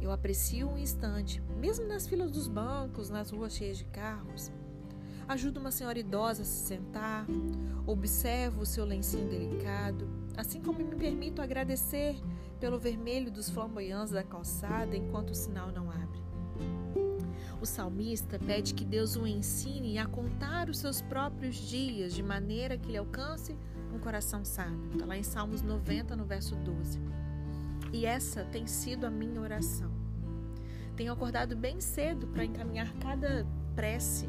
Eu 0.00 0.10
aprecio 0.10 0.70
um 0.70 0.78
instante, 0.78 1.38
mesmo 1.60 1.86
nas 1.86 2.06
filas 2.06 2.30
dos 2.30 2.48
bancos, 2.48 3.10
nas 3.10 3.30
ruas 3.30 3.52
cheias 3.52 3.76
de 3.76 3.84
carros. 3.84 4.50
Ajudo 5.28 5.60
uma 5.60 5.70
senhora 5.70 5.98
idosa 5.98 6.40
a 6.40 6.46
se 6.46 6.66
sentar, 6.66 7.26
observo 7.86 8.62
o 8.62 8.66
seu 8.66 8.86
lencinho 8.86 9.28
delicado, 9.28 10.08
assim 10.34 10.62
como 10.62 10.78
me 10.78 10.96
permito 10.96 11.42
agradecer 11.42 12.16
pelo 12.58 12.78
vermelho 12.78 13.30
dos 13.30 13.50
flamboyantes 13.50 14.14
da 14.14 14.22
calçada 14.22 14.96
enquanto 14.96 15.30
o 15.30 15.34
sinal 15.34 15.70
não 15.70 15.90
abre. 15.90 16.21
O 17.62 17.64
salmista 17.64 18.40
pede 18.40 18.74
que 18.74 18.84
Deus 18.84 19.14
o 19.14 19.24
ensine 19.24 19.96
a 19.96 20.04
contar 20.04 20.68
os 20.68 20.78
seus 20.78 21.00
próprios 21.00 21.54
dias 21.54 22.12
de 22.12 22.20
maneira 22.20 22.76
que 22.76 22.88
ele 22.88 22.98
alcance 22.98 23.56
um 23.94 24.00
coração 24.00 24.44
sábio. 24.44 24.90
Está 24.92 25.06
lá 25.06 25.16
em 25.16 25.22
Salmos 25.22 25.62
90, 25.62 26.16
no 26.16 26.24
verso 26.24 26.56
12. 26.56 26.98
E 27.92 28.04
essa 28.04 28.44
tem 28.46 28.66
sido 28.66 29.06
a 29.06 29.10
minha 29.12 29.40
oração. 29.40 29.88
Tenho 30.96 31.12
acordado 31.12 31.54
bem 31.54 31.80
cedo 31.80 32.26
para 32.26 32.44
encaminhar 32.44 32.92
cada 32.94 33.46
prece 33.76 34.28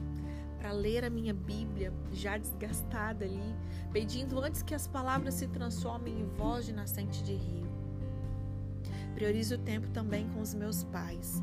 para 0.59 0.71
ler 0.71 1.03
a 1.03 1.09
minha 1.09 1.33
Bíblia, 1.33 1.91
já 2.11 2.37
desgastada 2.37 3.25
ali, 3.25 3.55
pedindo 3.91 4.39
antes 4.39 4.61
que 4.61 4.75
as 4.75 4.87
palavras 4.87 5.33
se 5.33 5.47
transformem 5.47 6.19
em 6.19 6.25
voz 6.37 6.67
de 6.67 6.71
nascente 6.71 7.23
de 7.23 7.33
rio. 7.33 7.67
Priorizo 9.15 9.55
o 9.55 9.57
tempo 9.57 9.89
também 9.89 10.29
com 10.29 10.39
os 10.39 10.53
meus 10.53 10.83
pais. 10.83 11.41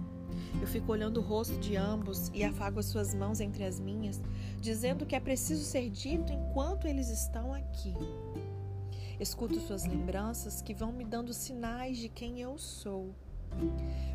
Eu 0.61 0.67
fico 0.67 0.93
olhando 0.93 1.19
o 1.19 1.23
rosto 1.23 1.57
de 1.59 1.77
ambos 1.77 2.31
e 2.35 2.43
afago 2.43 2.81
as 2.81 2.87
suas 2.87 3.15
mãos 3.15 3.41
entre 3.41 3.65
as 3.65 3.79
minhas, 3.79 4.21
dizendo 4.61 5.07
que 5.07 5.15
é 5.15 5.21
preciso 5.21 5.65
ser 5.65 5.89
dito 5.91 6.33
enquanto 6.33 6.87
eles 6.87 7.09
estão 7.09 7.53
aqui. 7.53 7.95
Escuto 9.19 9.61
suas 9.61 9.85
lembranças 9.85 10.63
que 10.63 10.73
vão 10.73 10.93
me 10.93 11.05
dando 11.05 11.33
sinais 11.33 11.99
de 11.99 12.09
quem 12.09 12.41
eu 12.41 12.57
sou. 12.59 13.15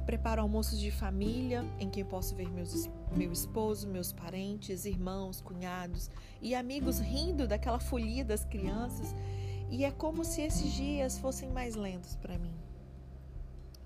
Preparo 0.06 0.42
almoços 0.42 0.80
de 0.80 0.92
família 0.92 1.65
em 1.80 1.89
que 1.89 2.04
posso 2.04 2.36
ver 2.36 2.50
meus, 2.50 2.89
meu 3.15 3.32
esposo, 3.32 3.88
meus 3.88 4.12
parentes, 4.12 4.86
irmãos, 4.86 5.42
cunhados 5.42 6.10
e 6.42 6.56
amigos 6.56 7.00
rindo 7.00 7.48
daquela 7.48 7.80
folia 7.80 8.24
das 8.24 8.46
crianças, 8.46 9.13
e 9.70 9.84
é 9.84 9.92
como 9.92 10.24
se 10.24 10.42
esses 10.42 10.72
dias 10.74 11.18
fossem 11.18 11.50
mais 11.50 11.75
lentos 11.75 12.15
para 12.15 12.38
mim. 12.38 12.54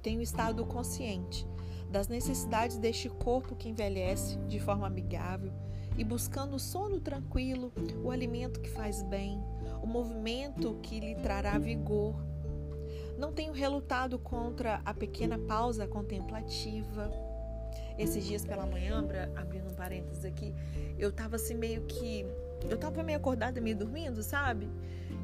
Tenho 0.01 0.21
estado 0.21 0.65
consciente 0.65 1.45
das 1.89 2.07
necessidades 2.07 2.77
deste 2.77 3.09
corpo 3.09 3.55
que 3.55 3.69
envelhece 3.69 4.37
de 4.47 4.59
forma 4.59 4.87
amigável 4.87 5.51
e 5.97 6.03
buscando 6.03 6.55
o 6.55 6.59
sono 6.59 6.99
tranquilo, 6.99 7.73
o 8.03 8.11
alimento 8.11 8.59
que 8.59 8.69
faz 8.69 9.03
bem, 9.03 9.43
o 9.81 9.87
movimento 9.87 10.79
que 10.81 10.99
lhe 10.99 11.15
trará 11.15 11.57
vigor 11.57 12.15
não 13.19 13.33
tenho 13.33 13.51
relutado 13.51 14.17
contra 14.17 14.81
a 14.85 14.93
pequena 14.93 15.37
pausa 15.37 15.85
contemplativa. 15.85 17.11
Esses 17.97 18.25
dias 18.25 18.45
pela 18.45 18.65
manhã, 18.65 19.05
abrindo 19.35 19.69
um 19.69 19.75
parênteses 19.75 20.23
aqui, 20.23 20.55
eu 20.97 21.11
tava 21.11 21.35
assim 21.35 21.53
meio 21.53 21.81
que. 21.81 22.25
Eu 22.69 22.77
tava 22.77 23.03
meio 23.03 23.17
acordada, 23.17 23.59
meio 23.59 23.75
dormindo, 23.75 24.23
sabe? 24.23 24.69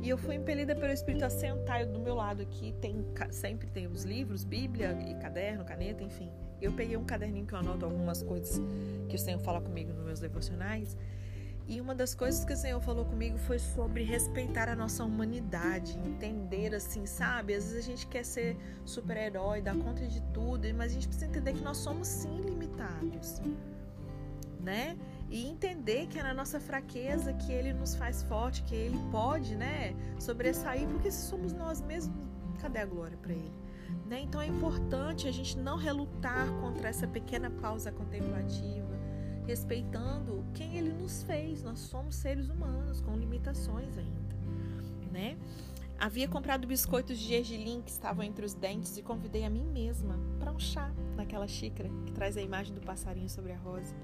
E 0.01 0.09
eu 0.09 0.17
fui 0.17 0.35
impelida 0.35 0.75
pelo 0.75 0.91
Espírito 0.91 1.23
a 1.23 1.29
sentar 1.29 1.85
do 1.85 1.99
meu 1.99 2.15
lado 2.15 2.41
aqui. 2.41 2.73
Tem, 2.81 3.05
sempre 3.31 3.69
tem 3.69 3.87
os 3.87 4.03
livros, 4.03 4.43
Bíblia 4.43 4.97
e 5.07 5.15
caderno, 5.15 5.63
caneta, 5.63 6.03
enfim. 6.03 6.29
Eu 6.61 6.71
peguei 6.73 6.97
um 6.97 7.05
caderninho 7.05 7.45
que 7.45 7.53
eu 7.53 7.59
anoto 7.59 7.85
algumas 7.85 8.23
coisas 8.23 8.61
que 9.09 9.15
o 9.15 9.19
Senhor 9.19 9.39
fala 9.39 9.61
comigo 9.61 9.93
nos 9.93 10.05
meus 10.05 10.19
devocionais. 10.19 10.97
E 11.67 11.81
uma 11.81 11.95
das 11.95 12.13
coisas 12.13 12.45
que 12.45 12.53
o 12.53 12.55
Senhor 12.55 12.79
falou 12.79 13.05
comigo 13.05 13.39
foi 13.39 13.57
sobre 13.57 14.03
respeitar 14.03 14.69
a 14.69 14.75
nossa 14.75 15.03
humanidade, 15.03 15.97
entender 15.97 16.75
assim, 16.75 17.07
sabe? 17.07 17.55
Às 17.55 17.71
vezes 17.71 17.83
a 17.83 17.87
gente 17.89 18.05
quer 18.05 18.23
ser 18.23 18.55
super-herói, 18.85 19.63
dar 19.63 19.75
conta 19.75 20.05
de 20.05 20.21
tudo, 20.31 20.71
mas 20.75 20.91
a 20.91 20.93
gente 20.93 21.07
precisa 21.07 21.25
entender 21.25 21.53
que 21.53 21.63
nós 21.63 21.77
somos 21.77 22.07
sim 22.07 22.39
limitados, 22.41 23.41
né? 24.59 24.95
E 25.27 25.47
entender 25.47 26.05
que 26.05 26.19
é 26.19 26.23
na 26.23 26.35
nossa 26.35 26.59
fraqueza 26.59 27.33
que 27.33 27.51
Ele 27.51 27.73
nos 27.73 27.95
faz 27.95 28.21
forte, 28.21 28.61
que 28.61 28.75
Ele 28.75 28.99
pode, 29.11 29.55
né, 29.55 29.95
sobressair, 30.19 30.87
porque 30.87 31.09
se 31.09 31.25
somos 31.25 31.51
nós 31.51 31.81
mesmos, 31.81 32.15
cadê 32.61 32.77
a 32.79 32.85
glória 32.85 33.17
para 33.17 33.33
Ele? 33.33 33.64
Né? 34.05 34.21
Então 34.21 34.39
é 34.39 34.47
importante 34.47 35.27
a 35.27 35.31
gente 35.31 35.57
não 35.57 35.77
relutar 35.77 36.51
contra 36.61 36.89
essa 36.89 37.07
pequena 37.07 37.49
pausa 37.49 37.91
contemplativa 37.91 38.85
respeitando 39.45 40.43
quem 40.53 40.77
ele 40.77 40.91
nos 40.91 41.23
fez. 41.23 41.63
Nós 41.63 41.79
somos 41.79 42.15
seres 42.15 42.49
humanos 42.49 43.01
com 43.01 43.15
limitações 43.15 43.97
ainda, 43.97 44.35
né? 45.11 45.37
Havia 45.97 46.27
comprado 46.27 46.67
biscoitos 46.67 47.17
de 47.17 47.25
gergelim 47.25 47.81
que 47.81 47.89
estavam 47.89 48.23
entre 48.23 48.45
os 48.45 48.53
dentes 48.53 48.97
e 48.97 49.01
convidei 49.01 49.45
a 49.45 49.49
mim 49.49 49.65
mesma 49.65 50.19
para 50.39 50.51
um 50.51 50.59
chá 50.59 50.91
naquela 51.15 51.47
xícara 51.47 51.89
que 52.05 52.11
traz 52.11 52.35
a 52.35 52.41
imagem 52.41 52.73
do 52.73 52.81
passarinho 52.81 53.29
sobre 53.29 53.53
a 53.53 53.57
rosa. 53.57 53.95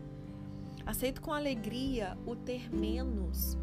Aceito 0.86 1.22
com 1.22 1.34
alegria 1.34 2.18
o 2.26 2.34
ter 2.36 2.74
menos. 2.74 3.58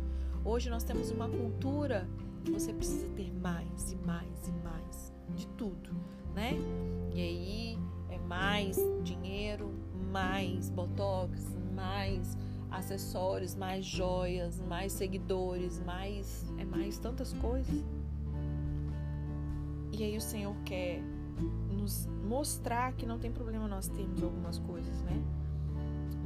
Hoje 0.45 0.69
nós 0.69 0.85
temos 0.85 1.11
uma 1.11 1.29
cultura 1.29 2.07
que 2.45 2.51
você 2.51 2.73
precisa 2.73 3.09
ter 3.17 3.33
mais 3.33 3.93
e 3.93 3.97
mais 3.97 4.47
e 4.47 4.53
mais 4.53 5.08
de 5.35 5.47
tudo, 5.49 5.90
né? 6.35 6.52
E 7.14 7.20
aí 7.20 7.78
é 8.11 8.18
mais 8.18 8.76
dinheiro, 9.02 9.70
mais 10.12 10.70
botox, 10.70 11.56
mais 11.75 12.37
acessórios, 12.70 13.54
mais 13.54 13.85
joias, 13.85 14.61
mais 14.61 14.92
seguidores, 14.92 15.80
mais 15.80 16.44
é 16.58 16.64
mais 16.64 16.99
tantas 16.99 17.32
coisas. 17.35 17.85
E 19.92 20.04
aí 20.04 20.16
o 20.16 20.20
Senhor 20.20 20.54
quer 20.64 21.02
nos 21.73 22.06
mostrar 22.06 22.92
que 22.92 23.06
não 23.06 23.18
tem 23.18 23.32
problema 23.32 23.66
nós 23.66 23.88
termos 23.88 24.23
algumas 24.23 24.58
coisas, 24.58 25.02
né? 25.02 25.23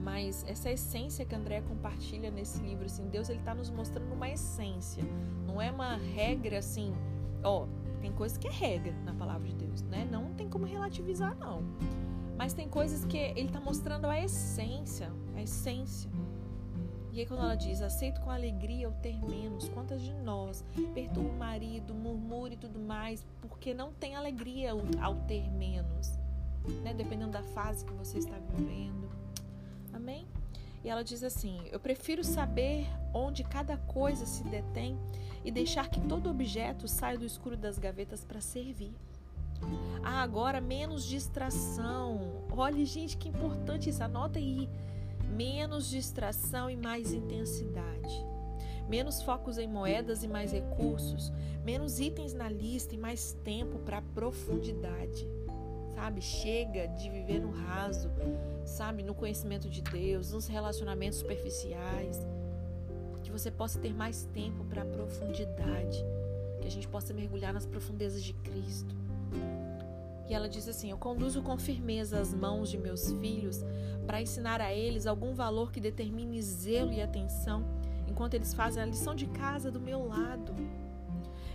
Mas 0.03 0.45
essa 0.49 0.71
essência 0.71 1.25
que 1.25 1.35
André 1.35 1.61
compartilha 1.63 2.31
nesse 2.31 2.61
livro, 2.61 2.87
assim, 2.87 3.07
Deus 3.09 3.29
ele 3.29 3.39
está 3.39 3.55
nos 3.55 3.71
mostrando 3.71 4.13
uma 4.13 4.29
essência, 4.29 5.05
não 5.47 5.63
é 5.63 5.71
uma 5.71 5.97
regra 5.97 6.59
assim, 6.59 6.93
ó, 7.45 7.67
tem 8.03 8.13
coisas 8.13 8.37
que 8.37 8.49
é 8.49 8.51
regra 8.51 8.93
na 9.05 9.15
palavra 9.15 9.49
de 9.49 9.55
Deus, 9.55 9.81
né? 9.83 10.07
Não 10.11 10.35
tem 10.35 10.49
como 10.49 10.67
relativizar 10.67 11.39
não. 11.39 11.63
Mas 12.37 12.53
tem 12.53 12.69
coisas 12.69 13.05
que 13.05 13.17
ele 13.17 13.47
está 13.47 13.61
mostrando 13.61 14.07
a 14.07 14.19
essência, 14.19 15.13
a 15.37 15.43
essência. 15.43 16.11
E 17.13 17.21
aí 17.21 17.27
quando 17.27 17.45
ela 17.45 17.55
diz, 17.55 17.81
aceito 17.81 18.21
com 18.21 18.31
alegria 18.31 18.89
o 18.89 18.93
ter 18.95 19.23
menos, 19.25 19.69
quantas 19.69 20.03
de 20.03 20.13
nós 20.15 20.65
perturba 20.93 21.29
o 21.29 21.39
marido, 21.39 21.95
murmura 21.95 22.55
e 22.55 22.57
tudo 22.57 22.81
mais, 22.81 23.25
porque 23.41 23.73
não 23.73 23.93
tem 23.93 24.17
alegria 24.17 24.73
ao 25.01 25.15
ter 25.29 25.49
menos, 25.53 26.19
né? 26.83 26.93
Dependendo 26.93 27.31
da 27.31 27.43
fase 27.43 27.85
que 27.85 27.93
você 27.93 28.19
está 28.19 28.37
vivendo. 28.57 29.09
Amém? 29.93 30.27
E 30.83 30.89
ela 30.89 31.05
diz 31.05 31.23
assim: 31.23 31.63
Eu 31.71 31.79
prefiro 31.79 32.25
saber 32.25 32.89
onde 33.13 33.45
cada 33.45 33.77
coisa 33.77 34.27
se 34.27 34.45
detém 34.45 34.99
e 35.45 35.51
deixar 35.51 35.89
que 35.89 36.01
todo 36.01 36.31
objeto 36.31 36.87
saia 36.89 37.19
do 37.19 37.25
escuro 37.25 37.57
das 37.57 37.79
gavetas 37.79 38.25
para 38.25 38.41
servir. 38.41 38.93
Ah, 40.03 40.23
agora 40.23 40.61
menos 40.61 41.05
distração. 41.05 42.45
Olha, 42.51 42.85
gente, 42.85 43.17
que 43.17 43.29
importante 43.29 43.91
isso. 43.91 44.03
Anota 44.03 44.39
aí. 44.39 44.69
Menos 45.31 45.89
distração 45.89 46.69
e 46.69 46.77
mais 46.77 47.13
intensidade. 47.13 48.27
Menos 48.89 49.23
focos 49.23 49.59
em 49.59 49.69
moedas 49.69 50.23
e 50.23 50.29
mais 50.29 50.53
recursos. 50.53 51.33
Menos 51.65 52.01
itens 52.01 52.35
na 52.35 52.49
lista 52.49 52.95
e 52.95 52.99
mais 52.99 53.33
tempo 53.45 53.79
para 53.79 54.03
profundidade. 54.03 55.27
Sabe? 55.95 56.21
Chega 56.21 56.89
de 56.89 57.09
viver 57.09 57.41
no 57.41 57.51
raso, 57.51 58.11
sabe? 58.65 59.03
No 59.03 59.15
conhecimento 59.15 59.71
de 59.71 59.81
Deus, 59.83 60.33
nos 60.33 60.47
relacionamentos 60.47 61.19
superficiais. 61.19 62.27
Que 63.33 63.39
você 63.39 63.51
possa 63.51 63.79
ter 63.79 63.95
mais 63.95 64.29
tempo 64.35 64.63
para 64.65 64.85
profundidade. 64.85 66.05
Que 66.61 66.69
a 66.69 66.71
gente 66.71 66.87
possa 66.87 67.15
mergulhar 67.15 67.55
nas 67.55 67.65
profundezas 67.65 68.23
de 68.23 68.35
Cristo 68.35 68.95
e 70.29 70.35
ela 70.35 70.49
diz 70.49 70.69
assim: 70.69 70.91
Eu 70.91 70.99
conduzo 70.99 71.43
com 71.43 71.57
firmeza 71.59 72.21
as 72.21 72.33
mãos 72.33 72.71
de 72.71 72.79
meus 72.79 73.13
filhos 73.13 73.65
para 74.07 74.21
ensinar 74.21 74.61
a 74.61 74.73
eles 74.73 75.07
algum 75.07 75.35
valor 75.35 75.73
que 75.73 75.81
determine 75.81 76.41
zelo 76.43 76.93
e 76.93 77.01
atenção 77.01 77.65
enquanto 78.09 78.35
eles 78.35 78.53
fazem 78.53 78.83
a 78.83 78.87
lição 78.87 79.15
de 79.15 79.27
casa 79.27 79.71
do 79.71 79.81
meu 79.81 80.07
lado. 80.07 80.55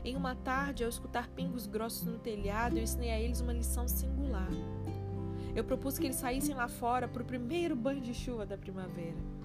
Em 0.04 0.16
uma 0.16 0.36
tarde, 0.36 0.84
ao 0.84 0.90
escutar 0.90 1.28
pingos 1.30 1.68
grossos 1.68 2.04
no 2.04 2.18
telhado, 2.18 2.78
eu 2.78 2.84
ensinei 2.84 3.12
a 3.12 3.20
eles 3.20 3.42
uma 3.42 3.54
lição 3.54 3.88
singular. 3.88 4.50
Eu 5.56 5.64
propus 5.64 5.98
que 5.98 6.06
eles 6.06 6.16
saíssem 6.16 6.56
lá 6.56 6.68
fora 6.68 7.08
para 7.08 7.22
o 7.22 7.26
primeiro 7.26 7.76
banho 7.76 8.02
de 8.02 8.14
chuva 8.14 8.46
da 8.46 8.58
primavera. 8.58 9.37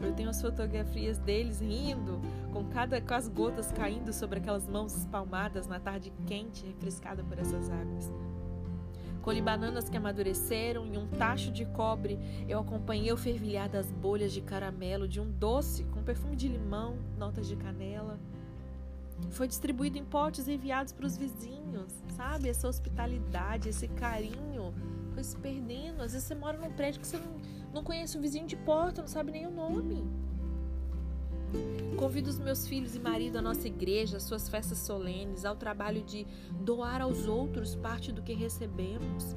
Eu 0.00 0.12
tenho 0.12 0.30
as 0.30 0.40
fotografias 0.40 1.18
deles 1.18 1.60
rindo, 1.60 2.20
com 2.52 2.64
cada 2.66 3.00
com 3.00 3.14
as 3.14 3.28
gotas 3.28 3.72
caindo 3.72 4.12
sobre 4.12 4.38
aquelas 4.38 4.68
mãos 4.68 4.96
espalmadas 4.96 5.66
na 5.66 5.78
tarde 5.78 6.12
quente, 6.26 6.66
refrescada 6.66 7.22
por 7.22 7.38
essas 7.38 7.70
águas. 7.70 8.12
Colhi 9.22 9.40
bananas 9.40 9.88
que 9.88 9.96
amadureceram 9.96 10.84
e 10.84 10.98
um 10.98 11.06
tacho 11.06 11.52
de 11.52 11.64
cobre. 11.64 12.18
Eu 12.48 12.58
acompanhei 12.58 13.12
o 13.12 13.16
fervilhar 13.16 13.68
das 13.68 13.90
bolhas 13.90 14.32
de 14.32 14.40
caramelo 14.40 15.06
de 15.06 15.20
um 15.20 15.30
doce 15.30 15.84
com 15.84 16.02
perfume 16.02 16.34
de 16.34 16.48
limão, 16.48 16.98
notas 17.16 17.46
de 17.46 17.54
canela. 17.54 18.18
Foi 19.30 19.46
distribuído 19.46 19.96
em 19.96 20.04
potes 20.04 20.48
enviados 20.48 20.92
para 20.92 21.06
os 21.06 21.16
vizinhos, 21.16 21.92
sabe? 22.16 22.48
Essa 22.48 22.66
hospitalidade, 22.66 23.68
esse 23.68 23.86
carinho 23.86 24.74
foi 25.12 25.22
se 25.24 25.36
perdendo. 25.36 26.02
Às 26.02 26.12
vezes 26.12 26.26
você 26.26 26.34
mora 26.34 26.58
num 26.58 26.72
prédio 26.72 27.00
que 27.00 27.06
você 27.06 27.18
não, 27.18 27.40
não 27.72 27.84
conhece 27.84 28.16
o 28.16 28.20
vizinho 28.20 28.46
de 28.46 28.56
porta, 28.56 29.00
não 29.00 29.08
sabe 29.08 29.32
nem 29.32 29.46
o 29.46 29.50
nome. 29.50 30.02
Convido 31.96 32.30
os 32.30 32.38
meus 32.38 32.66
filhos 32.66 32.96
e 32.96 32.98
marido 32.98 33.36
à 33.36 33.42
nossa 33.42 33.66
igreja, 33.66 34.16
às 34.16 34.22
suas 34.22 34.48
festas 34.48 34.78
solenes, 34.78 35.44
ao 35.44 35.54
trabalho 35.54 36.02
de 36.02 36.26
doar 36.60 37.02
aos 37.02 37.26
outros 37.28 37.76
parte 37.76 38.10
do 38.10 38.22
que 38.22 38.32
recebemos. 38.32 39.34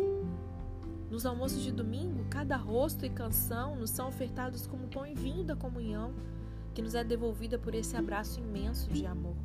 Nos 1.10 1.26
almoços 1.26 1.62
de 1.62 1.72
domingo, 1.72 2.26
cada 2.30 2.56
rosto 2.56 3.06
e 3.06 3.10
canção 3.10 3.76
nos 3.76 3.90
são 3.90 4.08
ofertados 4.08 4.66
como 4.66 4.88
pão 4.88 5.06
e 5.06 5.14
vinho 5.14 5.44
da 5.44 5.56
comunhão, 5.56 6.14
que 6.74 6.82
nos 6.82 6.96
é 6.96 7.04
devolvida 7.04 7.60
por 7.60 7.76
esse 7.76 7.96
abraço 7.96 8.40
imenso 8.40 8.90
de 8.90 9.06
amor. 9.06 9.36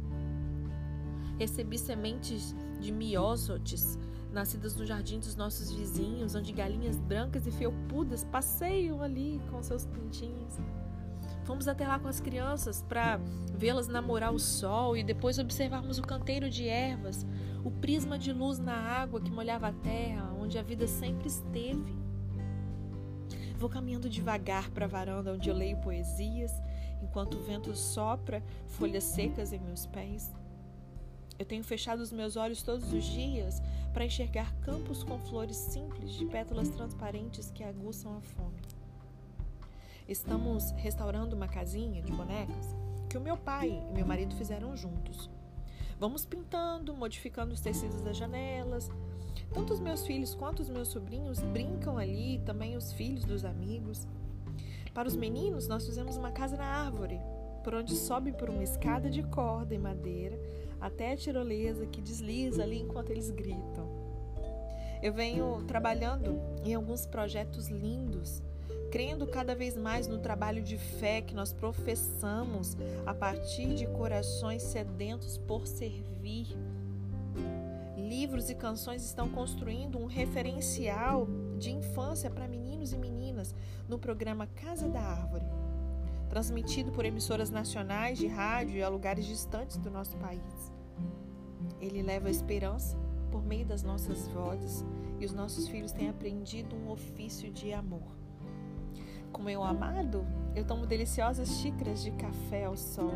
Recebi 1.39 1.79
sementes 1.79 2.55
de 2.81 2.91
miósotes, 2.91 3.99
nascidas 4.33 4.77
no 4.77 4.87
jardim 4.87 5.19
dos 5.19 5.35
nossos 5.37 5.73
vizinhos, 5.73 6.35
onde 6.35 6.53
galinhas 6.53 6.99
brancas 6.99 7.47
e 7.47 7.51
felpudas 7.51 8.25
passeiam 8.25 9.03
ali 9.03 9.41
com 9.51 9.63
seus 9.63 9.87
pintinhos. 9.87 10.59
Fomos 11.45 11.67
até 11.67 11.87
lá 11.87 11.99
com 11.99 12.09
as 12.09 12.21
crianças 12.21 12.83
para 12.83 13.19
vê-las 13.55 13.89
namorar 13.89 14.33
o 14.33 14.39
sol 14.39 14.97
e 14.97 15.03
depois 15.03 15.39
observarmos 15.39 15.99
o 15.99 16.03
canteiro 16.03 16.49
de 16.49 16.69
ervas, 16.69 17.27
o 17.65 17.71
prisma 17.71 18.19
de 18.19 18.33
luz 18.33 18.59
na 18.59 18.75
água 18.75 19.21
que 19.21 19.31
molhava 19.31 19.69
a 19.69 19.73
terra, 19.73 20.33
onde 20.39 20.59
a 20.59 20.63
vida 20.63 20.87
sempre 20.87 21.29
esteve. 21.29 21.99
Vou 23.59 23.69
caminhando 23.69 24.09
devagar 24.09 24.71
para 24.71 24.87
a 24.87 24.89
varanda 24.89 25.33
onde 25.33 25.51
eu 25.51 25.55
leio 25.55 25.77
poesias, 25.79 26.53
enquanto 27.03 27.35
o 27.35 27.43
vento 27.43 27.75
sopra 27.75 28.43
folhas 28.67 29.05
secas 29.05 29.53
em 29.53 29.59
meus 29.59 29.87
pés. 29.87 30.33
Eu 31.41 31.47
tenho 31.47 31.65
fechado 31.65 32.01
os 32.01 32.13
meus 32.13 32.37
olhos 32.37 32.63
todos 32.63 32.93
os 32.93 33.03
dias 33.03 33.63
para 33.95 34.05
enxergar 34.05 34.55
campos 34.57 35.03
com 35.03 35.19
flores 35.19 35.57
simples 35.57 36.13
de 36.13 36.27
pétalas 36.27 36.69
transparentes 36.69 37.51
que 37.51 37.65
aguçam 37.65 38.15
a 38.15 38.21
fome. 38.21 38.61
Estamos 40.07 40.71
restaurando 40.73 41.35
uma 41.35 41.49
casinha 41.49 42.03
de 42.03 42.13
bonecas 42.13 42.77
que 43.09 43.17
o 43.17 43.21
meu 43.23 43.39
pai 43.39 43.71
e 43.71 43.95
meu 43.95 44.05
marido 44.05 44.37
fizeram 44.37 44.77
juntos. 44.77 45.31
Vamos 45.99 46.27
pintando, 46.27 46.95
modificando 46.95 47.55
os 47.55 47.63
tecidos 47.63 48.03
das 48.03 48.19
janelas. 48.19 48.91
Tanto 49.55 49.73
os 49.73 49.81
meus 49.81 50.07
filhos 50.07 50.35
quanto 50.35 50.61
os 50.61 50.69
meus 50.69 50.89
sobrinhos 50.89 51.41
brincam 51.41 51.97
ali, 51.97 52.39
também 52.45 52.77
os 52.77 52.93
filhos 52.93 53.25
dos 53.25 53.47
amigos. 53.47 54.07
Para 54.93 55.09
os 55.09 55.17
meninos, 55.17 55.67
nós 55.67 55.87
fizemos 55.87 56.19
uma 56.19 56.33
casa 56.33 56.59
na 56.59 56.67
árvore, 56.67 57.19
por 57.65 57.75
onde 57.75 57.97
sobe 57.97 58.31
por 58.31 58.51
uma 58.51 58.63
escada 58.63 59.09
de 59.09 59.23
corda 59.23 59.75
e 59.75 59.79
madeira 59.79 60.39
até 60.81 61.13
a 61.13 61.17
tirolesa 61.17 61.87
que 61.87 62.01
desliza 62.01 62.63
ali 62.63 62.81
enquanto 62.81 63.11
eles 63.11 63.31
gritam. 63.31 63.89
Eu 65.03 65.13
venho 65.13 65.65
trabalhando 65.67 66.39
em 66.65 66.75
alguns 66.75 67.07
projetos 67.07 67.69
lindos, 67.69 68.43
crendo 68.91 69.27
cada 69.27 69.55
vez 69.55 69.77
mais 69.77 70.07
no 70.07 70.19
trabalho 70.19 70.63
de 70.63 70.77
fé 70.77 71.23
que 71.23 71.35
nós 71.35 71.53
professamos 71.53 72.77
a 73.07 73.15
partir 73.15 73.75
de 73.75 73.87
corações 73.87 74.63
sedentos 74.63 75.39
por 75.39 75.67
servir. 75.67 76.49
Livros 77.97 78.51
e 78.51 78.55
canções 78.55 79.05
estão 79.05 79.29
construindo 79.29 79.99
um 79.99 80.07
referencial 80.07 81.27
de 81.59 81.71
infância 81.71 82.29
para 82.29 82.49
meninos 82.49 82.93
e 82.93 82.99
meninas 82.99 83.55
no 83.89 83.99
programa 83.99 84.47
Casa 84.49 84.89
da 84.89 85.01
Árvore 85.01 85.60
transmitido 86.31 86.93
por 86.93 87.05
emissoras 87.05 87.51
nacionais 87.51 88.17
de 88.17 88.29
rádio 88.29 88.87
a 88.87 88.89
lugares 88.89 89.27
distantes 89.27 89.77
do 89.77 89.91
nosso 89.91 90.17
país. 90.17 90.73
Ele 91.81 92.01
leva 92.01 92.31
esperança 92.31 92.97
por 93.31 93.45
meio 93.45 93.67
das 93.67 93.83
nossas 93.83 94.29
vozes 94.29 94.85
e 95.19 95.27
os 95.27 95.33
nossos 95.33 95.69
filhos 95.69 95.93
têm 95.93 96.09
aprendido 96.09 96.77
um 96.77 96.89
ofício 96.89 97.51
de 97.51 97.73
amor. 97.73 98.17
Com 99.33 99.43
meu 99.43 99.63
amado, 99.63 100.25
eu 100.55 100.65
tomo 100.65 100.87
deliciosas 100.87 101.49
xícaras 101.59 102.03
de 102.03 102.13
café 102.13 102.65
ao 102.65 102.77
sol. 102.77 103.13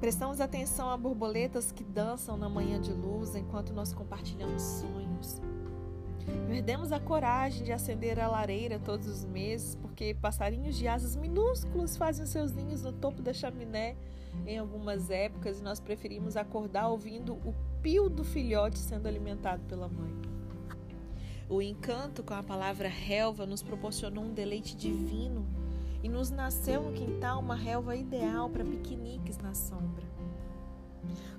Prestamos 0.00 0.40
atenção 0.40 0.90
a 0.90 0.96
borboletas 0.96 1.70
que 1.70 1.84
dançam 1.84 2.36
na 2.36 2.48
manhã 2.48 2.80
de 2.80 2.92
luz 2.92 3.34
enquanto 3.34 3.72
nós 3.72 3.92
compartilhamos 3.92 4.62
sonhos. 4.62 5.40
Perdemos 6.46 6.92
a 6.92 7.00
coragem 7.00 7.64
de 7.64 7.72
acender 7.72 8.20
a 8.20 8.28
lareira 8.28 8.78
todos 8.78 9.06
os 9.06 9.24
meses 9.24 9.74
porque 9.74 10.14
passarinhos 10.14 10.76
de 10.76 10.86
asas 10.86 11.16
minúsculos 11.16 11.96
fazem 11.96 12.26
seus 12.26 12.52
ninhos 12.52 12.82
no 12.82 12.92
topo 12.92 13.22
da 13.22 13.32
chaminé 13.32 13.96
em 14.46 14.58
algumas 14.58 15.10
épocas 15.10 15.60
e 15.60 15.62
nós 15.62 15.80
preferimos 15.80 16.36
acordar 16.36 16.88
ouvindo 16.88 17.34
o 17.34 17.54
pio 17.82 18.08
do 18.08 18.24
filhote 18.24 18.78
sendo 18.78 19.06
alimentado 19.06 19.62
pela 19.64 19.88
mãe. 19.88 20.12
O 21.48 21.60
encanto 21.60 22.22
com 22.22 22.34
a 22.34 22.42
palavra 22.42 22.88
relva 22.88 23.44
nos 23.44 23.62
proporcionou 23.62 24.24
um 24.24 24.32
deleite 24.32 24.76
divino 24.76 25.46
e 26.02 26.08
nos 26.08 26.30
nasceu 26.30 26.82
no 26.82 26.92
quintal 26.92 27.40
uma 27.40 27.54
relva 27.54 27.94
ideal 27.94 28.48
para 28.48 28.64
piqueniques 28.64 29.38
na 29.38 29.54
sombra. 29.54 30.04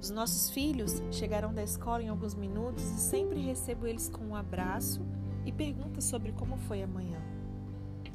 Os 0.01 0.09
nossos 0.09 0.49
filhos 0.49 1.01
chegarão 1.11 1.53
da 1.53 1.63
escola 1.63 2.03
em 2.03 2.09
alguns 2.09 2.35
minutos 2.35 2.83
e 2.83 2.99
sempre 2.99 3.39
recebo 3.39 3.87
eles 3.87 4.09
com 4.09 4.25
um 4.25 4.35
abraço 4.35 5.01
e 5.45 5.51
perguntas 5.51 6.03
sobre 6.03 6.31
como 6.33 6.57
foi 6.57 6.83
amanhã. 6.83 7.21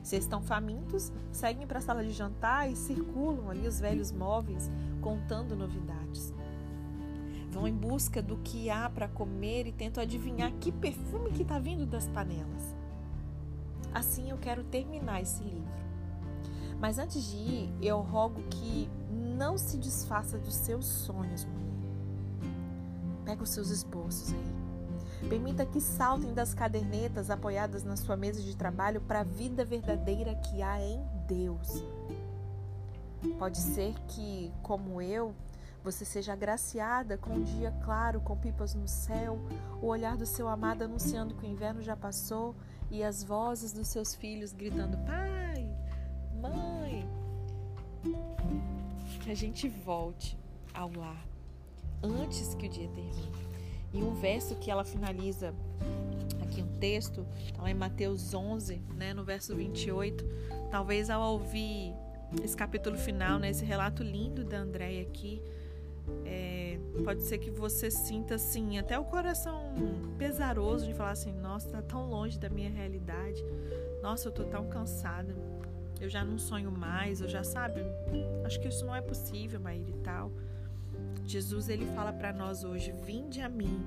Se 0.03 0.17
estão 0.17 0.41
famintos, 0.41 1.13
seguem 1.31 1.67
para 1.67 1.79
a 1.79 1.83
sala 1.83 2.05
de 2.05 2.13
jantar 2.13 2.71
e 2.71 2.77
circulam 2.77 3.51
ali 3.51 3.67
os 3.67 3.81
velhos 3.81 4.13
móveis 4.13 4.71
contando 5.01 5.57
novidades. 5.57 6.33
Vão 7.51 7.67
em 7.67 7.75
busca 7.75 8.23
do 8.23 8.37
que 8.39 8.71
há 8.71 8.89
para 8.89 9.09
comer 9.09 9.67
e 9.67 9.73
tentam 9.73 10.03
adivinhar 10.03 10.53
que 10.61 10.71
perfume 10.71 11.31
que 11.31 11.43
está 11.43 11.59
vindo 11.59 11.87
das 11.87 12.07
panelas. 12.09 12.75
Assim 13.93 14.31
eu 14.31 14.39
quero 14.39 14.63
terminar 14.65 15.21
esse 15.23 15.43
livro. 15.43 15.79
Mas 16.79 16.99
antes 16.99 17.25
de 17.31 17.37
ir, 17.37 17.75
eu 17.83 18.01
rogo 18.01 18.43
que 18.51 18.89
não 19.39 19.57
se 19.57 19.79
desfaça 19.79 20.37
dos 20.37 20.55
seus 20.55 20.85
sonhos, 20.85 21.45
mulher. 21.45 21.69
Pega 23.25 23.43
os 23.43 23.51
seus 23.51 23.71
esboços 23.71 24.33
aí. 24.33 25.29
Permita 25.29 25.65
que 25.65 25.81
saltem 25.81 26.35
das 26.35 26.55
cadernetas 26.55 27.31
apoiadas 27.31 27.85
na 27.85 27.97
sua 27.97 28.17
mesa 28.17 28.43
de 28.43 28.57
trabalho 28.57 29.01
para 29.01 29.21
a 29.21 29.25
vida 29.25 29.65
verdadeira 29.65 30.35
que 30.35 30.61
há 30.61 30.81
em 30.81 31.01
Deus. 31.29 31.85
Pode 33.39 33.59
ser 33.59 33.95
que, 34.09 34.53
como 34.63 35.01
eu, 35.01 35.35
você 35.85 36.05
seja 36.05 36.33
agraciada 36.33 37.17
com 37.17 37.35
um 37.35 37.43
dia 37.43 37.73
claro, 37.85 38.21
com 38.21 38.37
pipas 38.37 38.75
no 38.75 38.89
céu, 38.89 39.39
o 39.81 39.87
olhar 39.87 40.17
do 40.17 40.27
seu 40.27 40.49
amado 40.49 40.83
anunciando 40.83 41.35
que 41.35 41.47
o 41.47 41.51
inverno 41.51 41.81
já 41.81 41.97
passou 41.97 42.55
e 42.91 43.05
as 43.05 43.23
vozes 43.23 43.73
dos 43.73 43.89
seus 43.89 44.15
filhos 44.15 44.53
gritando: 44.53 44.97
Pai, 45.05 45.38
que 49.29 49.33
a 49.33 49.37
gente 49.37 49.69
volte 49.69 50.39
ao 50.73 50.91
lar 50.97 51.29
antes 52.03 52.55
que 52.55 52.65
o 52.65 52.69
dia 52.71 52.89
termine. 52.89 53.31
E 53.93 54.03
um 54.03 54.15
verso 54.15 54.57
que 54.57 54.71
ela 54.71 54.85
finaliza 54.85 55.55
aqui 56.41 56.63
um 56.63 56.79
texto, 56.79 57.27
está 57.45 57.61
lá 57.61 57.71
em 57.71 57.75
Mateus 57.75 58.33
11, 58.33 58.81
né, 58.97 59.13
no 59.13 59.23
verso 59.23 59.55
28. 59.55 60.25
Talvez 60.71 61.11
ao 61.11 61.35
ouvir 61.35 61.93
esse 62.43 62.57
capítulo 62.57 62.97
final, 62.97 63.39
né, 63.39 63.51
esse 63.51 63.67
relato 63.67 64.03
lindo 64.03 64.47
da 64.47 64.61
Andréia 64.61 65.03
aqui, 65.03 65.43
é, 66.25 66.79
pode 67.05 67.23
ser 67.25 67.37
que 67.37 67.51
você 67.51 67.91
sinta 67.91 68.37
assim, 68.37 68.79
até 68.79 68.99
o 68.99 69.05
coração 69.05 69.75
pesaroso 70.17 70.87
de 70.87 70.95
falar 70.95 71.11
assim: 71.11 71.33
nossa, 71.35 71.69
tá 71.69 71.83
tão 71.83 72.09
longe 72.09 72.39
da 72.39 72.49
minha 72.49 72.71
realidade, 72.71 73.45
nossa, 74.03 74.29
eu 74.29 74.33
tô 74.33 74.45
tão 74.45 74.71
cansada 74.71 75.37
eu 76.01 76.09
já 76.09 76.25
não 76.25 76.39
sonho 76.39 76.71
mais, 76.71 77.21
eu 77.21 77.29
já 77.29 77.43
sabe, 77.43 77.81
acho 78.45 78.61
que 78.61 78.69
isso 78.69 78.85
não 78.85 78.95
é 78.95 79.01
possível, 79.01 79.61
Maíra 79.61 79.91
e 79.91 80.01
tal. 80.03 80.33
Jesus 81.25 81.69
ele 81.69 81.87
fala 81.87 82.13
para 82.13 82.33
nós 82.33 82.65
hoje: 82.65 82.93
"Vinde 83.05 83.41
a 83.41 83.49
mim, 83.49 83.85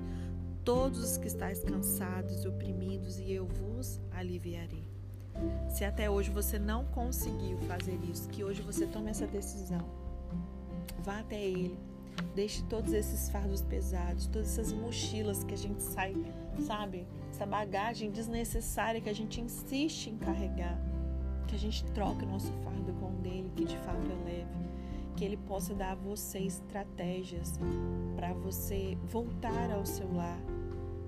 todos 0.64 1.02
os 1.02 1.16
que 1.16 1.26
estáis 1.26 1.62
cansados 1.64 2.44
e 2.44 2.48
oprimidos, 2.48 3.18
e 3.18 3.32
eu 3.32 3.46
vos 3.46 4.00
aliviarei". 4.12 4.86
Se 5.68 5.84
até 5.84 6.10
hoje 6.10 6.30
você 6.30 6.58
não 6.58 6.84
conseguiu 6.84 7.56
fazer 7.62 7.98
isso, 8.04 8.28
que 8.28 8.44
hoje 8.44 8.60
você 8.60 8.86
tome 8.86 9.10
essa 9.10 9.26
decisão. 9.26 9.84
Vá 10.98 11.20
até 11.20 11.42
ele. 11.42 11.78
Deixe 12.34 12.62
todos 12.64 12.92
esses 12.92 13.30
fardos 13.30 13.62
pesados, 13.62 14.26
todas 14.26 14.46
essas 14.48 14.72
mochilas 14.72 15.42
que 15.42 15.54
a 15.54 15.58
gente 15.58 15.82
sai, 15.82 16.14
sabe? 16.60 17.06
Essa 17.30 17.46
bagagem 17.46 18.10
desnecessária 18.10 19.00
que 19.00 19.08
a 19.08 19.14
gente 19.14 19.40
insiste 19.40 20.08
em 20.10 20.18
carregar 20.18 20.78
que 21.52 21.56
a 21.56 21.58
gente 21.58 21.84
troque 21.92 22.24
o 22.24 22.26
nosso 22.26 22.50
fardo 22.64 22.94
com 22.94 23.10
o 23.10 23.16
dele, 23.16 23.52
que 23.54 23.66
de 23.66 23.76
fato 23.76 24.00
é 24.10 24.24
leve, 24.24 24.48
que 25.14 25.22
ele 25.22 25.36
possa 25.36 25.74
dar 25.74 25.92
a 25.92 25.94
você 25.94 26.38
estratégias 26.38 27.60
para 28.16 28.32
você 28.32 28.96
voltar 29.04 29.70
ao 29.70 29.84
seu 29.84 30.10
lar, 30.14 30.40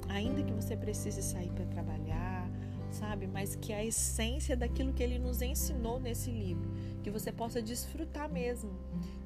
ainda 0.07 0.43
que 0.43 0.53
você 0.53 0.77
precise 0.77 1.23
sair 1.23 1.51
para 1.51 1.65
trabalhar, 1.65 2.47
sabe? 2.91 3.27
Mas 3.27 3.57
que 3.57 3.73
a 3.73 3.83
essência 3.83 4.55
daquilo 4.55 4.93
que 4.93 5.03
ele 5.03 5.19
nos 5.19 5.41
ensinou 5.41 5.99
nesse 5.99 6.31
livro, 6.31 6.71
que 7.03 7.11
você 7.11 7.33
possa 7.33 7.63
desfrutar 7.63 8.31
mesmo, 8.31 8.71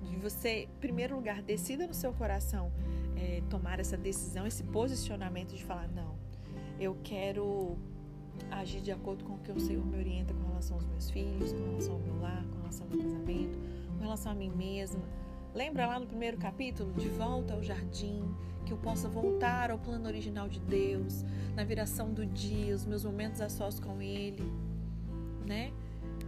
de 0.08 0.16
você, 0.18 0.68
em 0.72 0.78
primeiro 0.78 1.16
lugar, 1.16 1.42
decida 1.42 1.84
no 1.84 1.94
seu 1.94 2.12
coração 2.12 2.70
é, 3.16 3.42
tomar 3.50 3.80
essa 3.80 3.96
decisão, 3.96 4.46
esse 4.46 4.62
posicionamento 4.62 5.52
de 5.52 5.64
falar 5.64 5.88
não, 5.88 6.14
eu 6.78 6.96
quero 7.02 7.76
agir 8.60 8.80
de 8.80 8.90
acordo 8.90 9.24
com 9.24 9.34
o 9.34 9.38
que 9.38 9.52
o 9.52 9.60
Senhor 9.60 9.84
me 9.84 9.96
orienta 9.96 10.34
com 10.34 10.46
relação 10.48 10.76
aos 10.76 10.86
meus 10.86 11.10
filhos, 11.10 11.52
com 11.52 11.64
relação 11.64 11.94
ao 11.94 12.00
meu 12.00 12.20
lar, 12.20 12.44
com 12.44 12.58
relação 12.58 12.86
ao 12.86 12.96
meu 12.96 13.02
casamento, 13.04 13.58
com 13.96 14.02
relação 14.02 14.32
a 14.32 14.34
mim 14.34 14.50
mesma. 14.50 15.02
Lembra 15.54 15.86
lá 15.86 15.98
no 15.98 16.06
primeiro 16.06 16.36
capítulo? 16.36 16.92
De 16.94 17.08
volta 17.08 17.54
ao 17.54 17.62
jardim, 17.62 18.22
que 18.66 18.72
eu 18.72 18.76
possa 18.78 19.08
voltar 19.08 19.70
ao 19.70 19.78
plano 19.78 20.06
original 20.06 20.48
de 20.48 20.60
Deus, 20.60 21.24
na 21.54 21.64
viração 21.64 22.12
do 22.12 22.26
dia, 22.26 22.74
os 22.74 22.84
meus 22.84 23.04
momentos 23.04 23.40
a 23.40 23.48
sós 23.48 23.80
com 23.80 24.02
Ele, 24.02 24.44
né? 25.46 25.72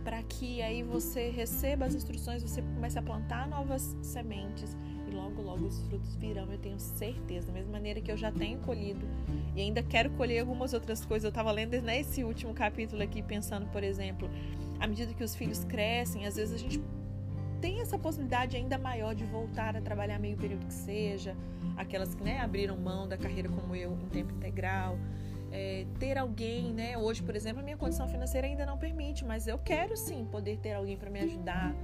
Para 0.02 0.22
que 0.22 0.62
aí 0.62 0.82
você 0.82 1.28
receba 1.28 1.84
as 1.84 1.94
instruções, 1.94 2.42
você 2.42 2.62
comece 2.62 2.98
a 2.98 3.02
plantar 3.02 3.46
novas 3.46 3.94
sementes 4.02 4.76
e 5.10 5.14
logo, 5.14 5.42
logo 5.42 5.66
os 5.66 5.80
frutos 5.82 6.14
virão, 6.14 6.50
eu 6.50 6.58
tenho 6.58 6.78
certeza. 6.78 7.48
Da 7.48 7.52
mesma 7.52 7.72
maneira 7.72 8.00
que 8.00 8.10
eu 8.10 8.16
já 8.16 8.30
tenho 8.30 8.58
colhido 8.60 9.06
e 9.54 9.60
ainda 9.60 9.82
quero 9.82 10.10
colher 10.10 10.40
algumas 10.40 10.72
outras 10.72 11.04
coisas. 11.04 11.24
Eu 11.24 11.30
estava 11.30 11.50
lendo 11.50 11.80
nesse 11.82 12.22
último 12.22 12.54
capítulo 12.54 13.02
aqui, 13.02 13.22
pensando, 13.22 13.66
por 13.66 13.82
exemplo, 13.82 14.30
à 14.78 14.86
medida 14.86 15.12
que 15.12 15.24
os 15.24 15.34
filhos 15.34 15.64
crescem, 15.64 16.26
às 16.26 16.36
vezes 16.36 16.54
a 16.54 16.58
gente 16.58 16.80
tem 17.60 17.80
essa 17.80 17.98
possibilidade 17.98 18.56
ainda 18.56 18.78
maior 18.78 19.14
de 19.14 19.24
voltar 19.24 19.76
a 19.76 19.80
trabalhar 19.80 20.18
meio 20.18 20.36
período 20.36 20.66
que 20.66 20.72
seja, 20.72 21.36
aquelas 21.76 22.14
que 22.14 22.22
né, 22.22 22.38
abriram 22.38 22.76
mão 22.76 23.06
da 23.06 23.18
carreira 23.18 23.48
como 23.48 23.74
eu 23.76 23.92
em 23.92 24.08
tempo 24.08 24.32
integral. 24.34 24.98
É, 25.52 25.84
ter 25.98 26.16
alguém, 26.16 26.72
né? 26.72 26.96
Hoje, 26.96 27.24
por 27.24 27.34
exemplo, 27.34 27.60
a 27.60 27.64
minha 27.64 27.76
condição 27.76 28.06
financeira 28.08 28.46
ainda 28.46 28.64
não 28.64 28.78
permite, 28.78 29.24
mas 29.24 29.48
eu 29.48 29.58
quero 29.58 29.96
sim 29.96 30.24
poder 30.24 30.58
ter 30.58 30.74
alguém 30.74 30.96
para 30.96 31.10
me 31.10 31.18
ajudar, 31.18 31.74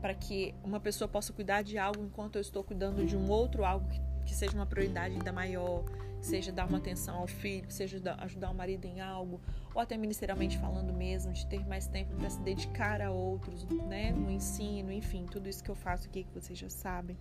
para 0.00 0.14
que 0.14 0.54
uma 0.62 0.80
pessoa 0.80 1.08
possa 1.08 1.32
cuidar 1.32 1.62
de 1.62 1.78
algo 1.78 2.02
enquanto 2.04 2.36
eu 2.36 2.40
estou 2.40 2.62
cuidando 2.62 3.04
de 3.04 3.16
um 3.16 3.28
outro 3.30 3.64
algo 3.64 3.88
que, 3.88 4.00
que 4.26 4.34
seja 4.34 4.54
uma 4.54 4.66
prioridade 4.66 5.14
ainda 5.14 5.32
maior, 5.32 5.84
seja 6.20 6.52
dar 6.52 6.66
uma 6.66 6.78
atenção 6.78 7.16
ao 7.16 7.26
filho, 7.26 7.70
seja 7.70 8.00
ajudar 8.18 8.50
o 8.50 8.54
marido 8.54 8.84
em 8.84 9.00
algo, 9.00 9.40
ou 9.74 9.80
até 9.80 9.96
ministerialmente 9.96 10.58
falando 10.58 10.92
mesmo, 10.92 11.32
de 11.32 11.46
ter 11.46 11.66
mais 11.66 11.86
tempo 11.86 12.14
para 12.16 12.30
se 12.30 12.40
dedicar 12.40 13.00
a 13.00 13.10
outros, 13.10 13.64
né, 13.64 14.12
no 14.12 14.30
ensino, 14.30 14.92
enfim, 14.92 15.26
tudo 15.26 15.48
isso 15.48 15.62
que 15.62 15.70
eu 15.70 15.74
faço 15.74 16.06
aqui 16.08 16.24
que 16.24 16.32
vocês 16.32 16.58
já 16.58 16.68
sabem. 16.68 17.16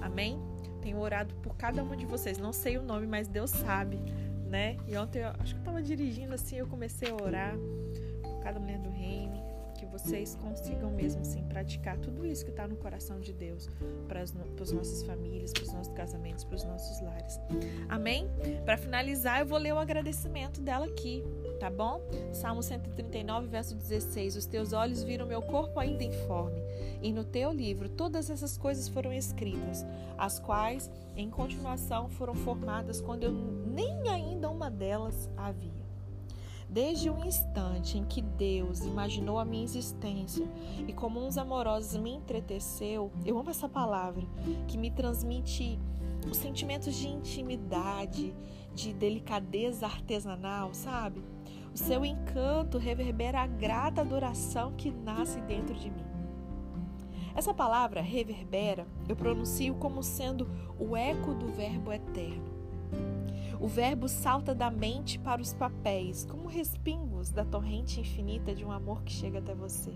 Amém? 0.00 0.38
Tenho 0.82 0.98
orado 0.98 1.34
por 1.36 1.56
cada 1.56 1.82
um 1.82 1.94
de 1.94 2.06
vocês. 2.06 2.38
Não 2.38 2.52
sei 2.52 2.78
o 2.78 2.82
nome, 2.82 3.06
mas 3.06 3.28
Deus 3.28 3.50
sabe, 3.50 3.98
né? 4.48 4.76
E 4.88 4.96
ontem 4.96 5.20
eu 5.20 5.28
acho 5.28 5.54
que 5.54 5.58
eu 5.58 5.58
estava 5.58 5.82
dirigindo 5.82 6.34
assim, 6.34 6.56
eu 6.56 6.66
comecei 6.66 7.10
a 7.10 7.14
orar 7.14 7.54
por 8.22 8.40
cada 8.42 8.58
mulher 8.58 8.78
do 8.78 8.90
reino 8.90 9.45
vocês 9.84 10.34
consigam 10.36 10.90
mesmo 10.90 11.20
assim 11.20 11.42
praticar 11.44 11.98
tudo 11.98 12.24
isso 12.24 12.44
que 12.44 12.50
está 12.50 12.66
no 12.66 12.76
coração 12.76 13.20
de 13.20 13.32
Deus 13.32 13.68
para 14.08 14.22
as 14.22 14.32
nossas 14.32 15.02
famílias, 15.02 15.52
para 15.52 15.64
os 15.64 15.72
nossos 15.72 15.92
casamentos, 15.92 16.44
para 16.44 16.54
os 16.54 16.64
nossos 16.64 17.00
lares. 17.00 17.38
Amém? 17.88 18.28
Para 18.64 18.78
finalizar, 18.78 19.40
eu 19.40 19.46
vou 19.46 19.58
ler 19.58 19.74
o 19.74 19.78
agradecimento 19.78 20.60
dela 20.60 20.86
aqui, 20.86 21.22
tá 21.58 21.68
bom? 21.68 22.00
Salmo 22.32 22.62
139, 22.62 23.48
verso 23.48 23.74
16: 23.74 24.36
Os 24.36 24.46
teus 24.46 24.72
olhos 24.72 25.02
viram 25.02 25.26
meu 25.26 25.42
corpo 25.42 25.78
ainda 25.80 26.04
informe, 26.04 26.62
e 27.02 27.12
no 27.12 27.24
teu 27.24 27.52
livro 27.52 27.88
todas 27.88 28.30
essas 28.30 28.56
coisas 28.56 28.88
foram 28.88 29.12
escritas, 29.12 29.84
as 30.16 30.38
quais, 30.38 30.90
em 31.16 31.28
continuação, 31.28 32.08
foram 32.08 32.34
formadas 32.34 33.00
quando 33.00 33.24
eu 33.24 33.32
nem 33.32 34.08
ainda 34.08 34.48
uma 34.48 34.70
delas 34.70 35.28
havia. 35.36 35.85
Desde 36.68 37.08
o 37.08 37.24
instante 37.24 37.96
em 37.96 38.04
que 38.04 38.20
Deus 38.20 38.80
imaginou 38.80 39.38
a 39.38 39.44
minha 39.44 39.64
existência 39.64 40.46
e 40.86 40.92
como 40.92 41.24
uns 41.24 41.38
amorosos 41.38 41.98
me 42.00 42.12
entreteceu, 42.12 43.10
eu 43.24 43.38
amo 43.38 43.50
essa 43.50 43.68
palavra, 43.68 44.26
que 44.66 44.76
me 44.76 44.90
transmite 44.90 45.78
os 46.28 46.36
sentimentos 46.36 46.94
de 46.94 47.08
intimidade, 47.08 48.34
de 48.74 48.92
delicadeza 48.92 49.86
artesanal, 49.86 50.74
sabe? 50.74 51.22
O 51.72 51.78
seu 51.78 52.04
encanto 52.04 52.78
reverbera 52.78 53.40
a 53.40 53.46
grata 53.46 54.00
adoração 54.00 54.72
que 54.76 54.90
nasce 54.90 55.40
dentro 55.42 55.74
de 55.74 55.90
mim. 55.90 56.04
Essa 57.34 57.54
palavra 57.54 58.00
reverbera 58.00 58.86
eu 59.08 59.14
pronuncio 59.14 59.74
como 59.74 60.02
sendo 60.02 60.50
o 60.80 60.96
eco 60.96 61.34
do 61.34 61.46
Verbo 61.48 61.92
eterno. 61.92 62.55
O 63.58 63.66
verbo 63.66 64.08
salta 64.08 64.54
da 64.54 64.70
mente 64.70 65.18
para 65.18 65.40
os 65.40 65.54
papéis, 65.54 66.24
como 66.24 66.48
respingos 66.48 67.30
da 67.30 67.44
torrente 67.44 68.00
infinita 68.00 68.54
de 68.54 68.64
um 68.64 68.70
amor 68.70 69.02
que 69.02 69.12
chega 69.12 69.38
até 69.38 69.54
você. 69.54 69.92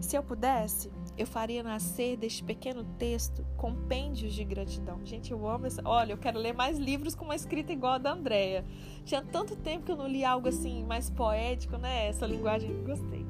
Se 0.00 0.16
eu 0.16 0.22
pudesse, 0.22 0.90
eu 1.16 1.26
faria 1.26 1.62
nascer 1.62 2.16
deste 2.16 2.42
pequeno 2.42 2.84
texto 2.98 3.44
compêndios 3.56 4.34
de 4.34 4.44
gratidão. 4.44 4.98
Gente, 5.04 5.30
eu 5.30 5.46
amo 5.48 5.66
essa. 5.66 5.82
Olha, 5.84 6.12
eu 6.12 6.18
quero 6.18 6.38
ler 6.38 6.52
mais 6.52 6.78
livros 6.78 7.14
com 7.14 7.24
uma 7.24 7.36
escrita 7.36 7.72
igual 7.72 7.94
a 7.94 7.98
da 7.98 8.12
Andrea. 8.12 8.64
Tinha 9.04 9.22
tanto 9.22 9.54
tempo 9.56 9.84
que 9.84 9.92
eu 9.92 9.96
não 9.96 10.08
li 10.08 10.24
algo 10.24 10.48
assim 10.48 10.84
mais 10.84 11.10
poético, 11.10 11.76
né? 11.76 12.08
Essa 12.08 12.26
linguagem, 12.26 12.82
gostei. 12.84 13.24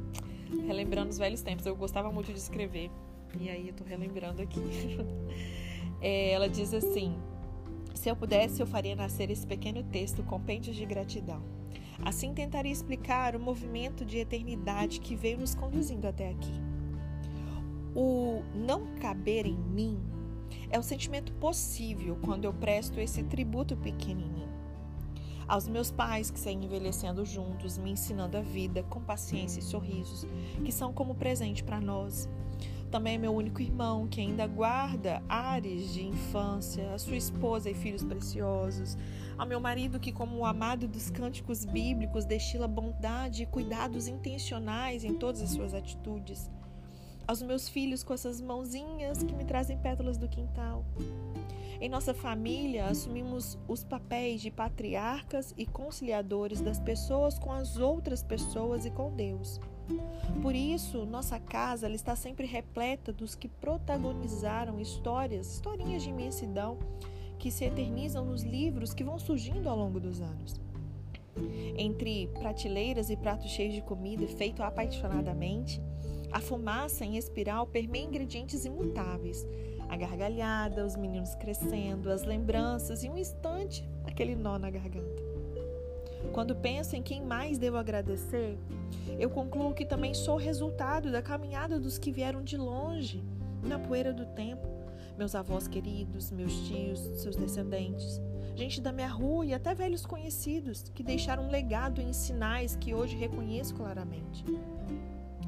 Relembrando 0.66 1.10
os 1.10 1.18
velhos 1.18 1.42
tempos, 1.42 1.66
eu 1.66 1.74
gostava 1.76 2.10
muito 2.12 2.32
de 2.32 2.38
escrever. 2.38 2.90
E 3.38 3.48
aí 3.48 3.68
eu 3.68 3.74
tô 3.74 3.84
relembrando 3.84 4.42
aqui. 4.42 4.60
É, 6.04 6.32
ela 6.32 6.48
diz 6.48 6.74
assim: 6.74 7.16
se 7.94 8.08
eu 8.08 8.16
pudesse, 8.16 8.60
eu 8.60 8.66
faria 8.66 8.96
nascer 8.96 9.30
esse 9.30 9.46
pequeno 9.46 9.82
texto 9.82 10.22
compêndios 10.22 10.76
de 10.76 10.84
gratidão. 10.84 11.42
Assim 12.04 12.34
tentaria 12.34 12.72
explicar 12.72 13.36
o 13.36 13.40
movimento 13.40 14.04
de 14.04 14.18
eternidade 14.18 15.00
que 15.00 15.14
veio 15.14 15.38
nos 15.38 15.54
conduzindo 15.54 16.06
até 16.06 16.30
aqui. 16.30 16.52
O 17.94 18.42
não 18.54 18.94
caber 18.96 19.46
em 19.46 19.56
mim 19.56 20.00
é 20.70 20.78
o 20.78 20.82
sentimento 20.82 21.32
possível 21.34 22.18
quando 22.22 22.44
eu 22.44 22.52
presto 22.52 22.98
esse 22.98 23.22
tributo 23.22 23.76
pequenininho. 23.76 24.50
Aos 25.46 25.68
meus 25.68 25.90
pais 25.90 26.30
que 26.30 26.40
seguem 26.40 26.64
envelhecendo 26.64 27.24
juntos, 27.24 27.76
me 27.76 27.90
ensinando 27.90 28.38
a 28.38 28.40
vida 28.40 28.82
com 28.84 29.00
paciência 29.00 29.60
e 29.60 29.62
sorrisos, 29.62 30.26
que 30.64 30.72
são 30.72 30.92
como 30.92 31.14
presente 31.14 31.62
para 31.62 31.80
nós, 31.80 32.28
também 32.92 33.14
é 33.14 33.18
meu 33.18 33.34
único 33.34 33.62
irmão, 33.62 34.06
que 34.06 34.20
ainda 34.20 34.46
guarda 34.46 35.22
ares 35.26 35.94
de 35.94 36.06
infância, 36.06 36.92
a 36.92 36.98
sua 36.98 37.16
esposa 37.16 37.70
e 37.70 37.74
filhos 37.74 38.04
preciosos, 38.04 38.98
ao 39.38 39.46
meu 39.46 39.58
marido, 39.58 39.98
que, 39.98 40.12
como 40.12 40.36
o 40.36 40.44
amado 40.44 40.86
dos 40.86 41.08
cânticos 41.08 41.64
bíblicos, 41.64 42.26
destila 42.26 42.68
bondade 42.68 43.44
e 43.44 43.46
cuidados 43.46 44.08
intencionais 44.08 45.04
em 45.04 45.14
todas 45.14 45.40
as 45.40 45.50
suas 45.50 45.72
atitudes, 45.72 46.50
aos 47.26 47.40
meus 47.40 47.66
filhos 47.66 48.04
com 48.04 48.12
essas 48.12 48.42
mãozinhas 48.42 49.22
que 49.22 49.34
me 49.34 49.46
trazem 49.46 49.78
pétalas 49.78 50.18
do 50.18 50.28
quintal. 50.28 50.84
Em 51.80 51.88
nossa 51.88 52.12
família, 52.12 52.88
assumimos 52.88 53.58
os 53.66 53.82
papéis 53.82 54.42
de 54.42 54.50
patriarcas 54.50 55.54
e 55.56 55.64
conciliadores 55.64 56.60
das 56.60 56.78
pessoas 56.78 57.38
com 57.38 57.50
as 57.50 57.78
outras 57.78 58.22
pessoas 58.22 58.84
e 58.84 58.90
com 58.90 59.10
Deus. 59.16 59.58
Por 60.40 60.54
isso, 60.54 61.04
nossa 61.06 61.38
casa 61.38 61.86
ela 61.86 61.94
está 61.94 62.16
sempre 62.16 62.46
repleta 62.46 63.12
dos 63.12 63.34
que 63.34 63.48
protagonizaram 63.48 64.80
histórias, 64.80 65.54
historinhas 65.54 66.02
de 66.02 66.10
imensidão 66.10 66.78
que 67.38 67.50
se 67.50 67.64
eternizam 67.64 68.24
nos 68.24 68.42
livros 68.42 68.94
que 68.94 69.04
vão 69.04 69.18
surgindo 69.18 69.68
ao 69.68 69.76
longo 69.76 69.98
dos 69.98 70.20
anos. 70.20 70.60
Entre 71.76 72.28
prateleiras 72.38 73.10
e 73.10 73.16
pratos 73.16 73.50
cheios 73.50 73.74
de 73.74 73.82
comida 73.82 74.26
feito 74.26 74.62
apaixonadamente, 74.62 75.80
a 76.30 76.40
fumaça 76.40 77.04
em 77.04 77.16
espiral 77.16 77.66
permeia 77.66 78.04
ingredientes 78.04 78.64
imutáveis. 78.64 79.46
A 79.88 79.96
gargalhada, 79.96 80.86
os 80.86 80.96
meninos 80.96 81.34
crescendo, 81.34 82.10
as 82.10 82.24
lembranças 82.24 83.04
e 83.04 83.10
um 83.10 83.18
instante 83.18 83.86
aquele 84.04 84.34
nó 84.34 84.58
na 84.58 84.70
garganta. 84.70 85.31
Quando 86.32 86.56
penso 86.56 86.96
em 86.96 87.02
quem 87.02 87.22
mais 87.22 87.58
devo 87.58 87.76
agradecer, 87.76 88.58
eu 89.18 89.30
concluo 89.30 89.74
que 89.74 89.84
também 89.84 90.14
sou 90.14 90.36
resultado 90.36 91.10
da 91.10 91.22
caminhada 91.22 91.78
dos 91.78 91.98
que 91.98 92.12
vieram 92.12 92.42
de 92.42 92.56
longe, 92.56 93.22
na 93.62 93.78
poeira 93.78 94.12
do 94.12 94.26
tempo, 94.26 94.66
meus 95.16 95.34
avós 95.34 95.68
queridos, 95.68 96.30
meus 96.30 96.54
tios, 96.66 96.98
seus 97.20 97.36
descendentes, 97.36 98.20
gente 98.54 98.80
da 98.80 98.92
minha 98.92 99.08
rua 99.08 99.46
e 99.46 99.54
até 99.54 99.74
velhos 99.74 100.04
conhecidos 100.04 100.84
que 100.94 101.02
deixaram 101.02 101.44
um 101.44 101.50
legado 101.50 102.00
em 102.00 102.12
sinais 102.12 102.76
que 102.76 102.94
hoje 102.94 103.16
reconheço 103.16 103.74
claramente. 103.74 104.44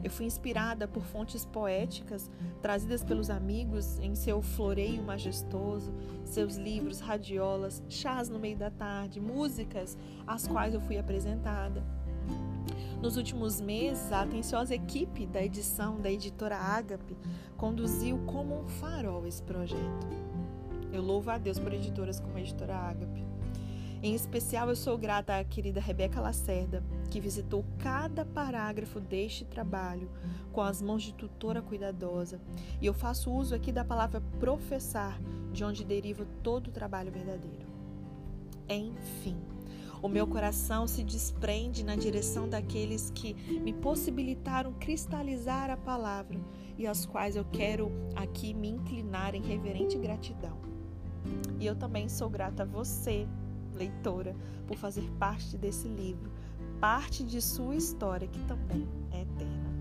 Eu 0.05 0.11
fui 0.11 0.27
inspirada 0.27 0.87
por 0.87 1.03
fontes 1.03 1.47
poéticas 1.47 2.31
trazidas 2.61 3.03
pelos 3.03 3.31
amigos 3.31 3.99
em 4.01 4.15
seu 4.15 4.43
floreio 4.43 5.03
majestoso, 5.03 5.95
seus 6.27 6.57
livros, 6.57 7.01
radiolas, 7.01 7.83
chás 7.89 8.29
no 8.29 8.39
meio 8.39 8.59
da 8.59 8.71
tarde, 8.71 9.19
músicas 9.19 9.97
às 10.27 10.47
quais 10.47 10.75
eu 10.75 10.81
fui 10.83 10.99
apresentada. 10.99 11.83
Nos 13.01 13.17
últimos 13.17 13.63
meses, 13.63 14.13
a 14.13 14.23
atenciosa 14.23 14.75
equipe 14.75 15.27
da 15.27 15.43
edição 15.43 15.99
da 15.99 16.11
editora 16.11 16.57
Ágape 16.57 17.17
conduziu 17.57 18.19
como 18.27 18.61
um 18.61 18.67
farol 18.67 19.27
esse 19.27 19.43
projeto. 19.43 20.07
Eu 20.93 21.03
louvo 21.03 21.31
a 21.31 21.39
Deus 21.39 21.59
por 21.59 21.73
editoras 21.73 22.21
como 22.21 22.37
a 22.37 22.41
editora 22.41 22.77
Ágape. 22.77 23.34
Em 24.05 24.15
especial, 24.15 24.69
eu 24.69 24.77
sou 24.77 24.99
grata 24.99 25.39
à 25.39 25.43
querida 25.43 25.81
Rebeca 25.81 26.21
Lacerda, 26.21 26.85
que 27.11 27.19
visitou 27.19 27.65
cada 27.79 28.23
parágrafo 28.23 29.01
deste 29.01 29.47
trabalho 29.47 30.11
com 30.53 30.61
as 30.61 30.83
mãos 30.83 31.03
de 31.03 31.15
tutora 31.15 31.63
cuidadosa. 31.63 32.39
E 32.83 32.85
eu 32.85 32.93
faço 32.93 33.33
uso 33.33 33.55
aqui 33.55 33.73
da 33.73 33.83
palavra 33.83 34.21
professar, 34.39 35.19
de 35.55 35.65
onde 35.65 35.87
deriva 35.87 36.27
todo 36.43 36.69
o 36.69 36.71
trabalho 36.71 37.11
verdadeiro. 37.11 37.67
Enfim, 38.69 39.39
O 40.05 40.09
meu 40.09 40.27
coração 40.27 40.87
se 40.87 41.03
desprende 41.03 41.83
na 41.83 41.97
direção 41.97 42.47
daqueles 42.47 43.09
que 43.09 43.33
me 43.63 43.73
possibilitaram 43.73 44.75
cristalizar 44.75 45.71
a 45.71 45.79
palavra 45.79 46.39
e 46.77 46.87
aos 46.87 47.07
quais 47.07 47.37
eu 47.37 47.45
quero 47.47 47.91
aqui 48.15 48.53
me 48.53 48.69
inclinar 48.69 49.35
em 49.35 49.41
reverente 49.41 49.97
gratidão. 49.97 50.59
E 51.59 51.65
eu 51.65 51.75
também 51.75 52.07
sou 52.11 52.29
grata 52.29 52.65
a 52.65 52.67
você, 52.67 53.27
leitora, 53.75 54.35
por 54.67 54.77
fazer 54.77 55.09
parte 55.19 55.57
desse 55.57 55.89
livro, 55.89 56.31
parte 56.81 57.25
de 57.25 57.41
sua 57.41 57.77
história 57.77 58.29
que 58.29 58.41
também 58.45 58.87
é 59.13 59.23
eterna. 59.23 59.75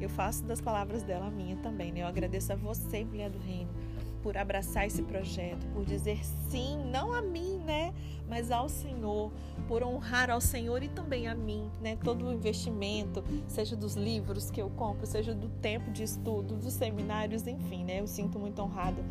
Eu 0.00 0.08
faço 0.08 0.44
das 0.44 0.60
palavras 0.60 1.02
dela 1.02 1.26
a 1.26 1.30
minha 1.30 1.56
também, 1.56 1.92
né? 1.92 2.02
Eu 2.02 2.06
agradeço 2.06 2.52
a 2.52 2.56
você, 2.56 3.04
mulher 3.04 3.30
do 3.30 3.38
reino, 3.38 3.70
por 4.22 4.36
abraçar 4.36 4.86
esse 4.86 5.02
projeto, 5.02 5.66
por 5.68 5.84
dizer 5.84 6.24
sim, 6.48 6.78
não 6.90 7.12
a 7.12 7.22
mim, 7.22 7.58
né, 7.64 7.92
mas 8.28 8.50
ao 8.50 8.68
Senhor, 8.68 9.32
por 9.66 9.82
honrar 9.82 10.30
ao 10.30 10.40
Senhor 10.40 10.82
e 10.82 10.88
também 10.88 11.28
a 11.28 11.34
mim, 11.34 11.70
né, 11.80 11.96
todo 11.96 12.26
o 12.26 12.32
investimento, 12.32 13.22
seja 13.46 13.76
dos 13.76 13.94
livros 13.94 14.50
que 14.50 14.60
eu 14.60 14.70
compro, 14.70 15.06
seja 15.06 15.34
do 15.34 15.48
tempo 15.48 15.90
de 15.90 16.02
estudo, 16.02 16.56
dos 16.56 16.74
seminários, 16.74 17.46
enfim, 17.46 17.84
né, 17.84 18.00
eu 18.00 18.06
sinto 18.06 18.38
muito 18.38 18.60
honrada 18.62 19.02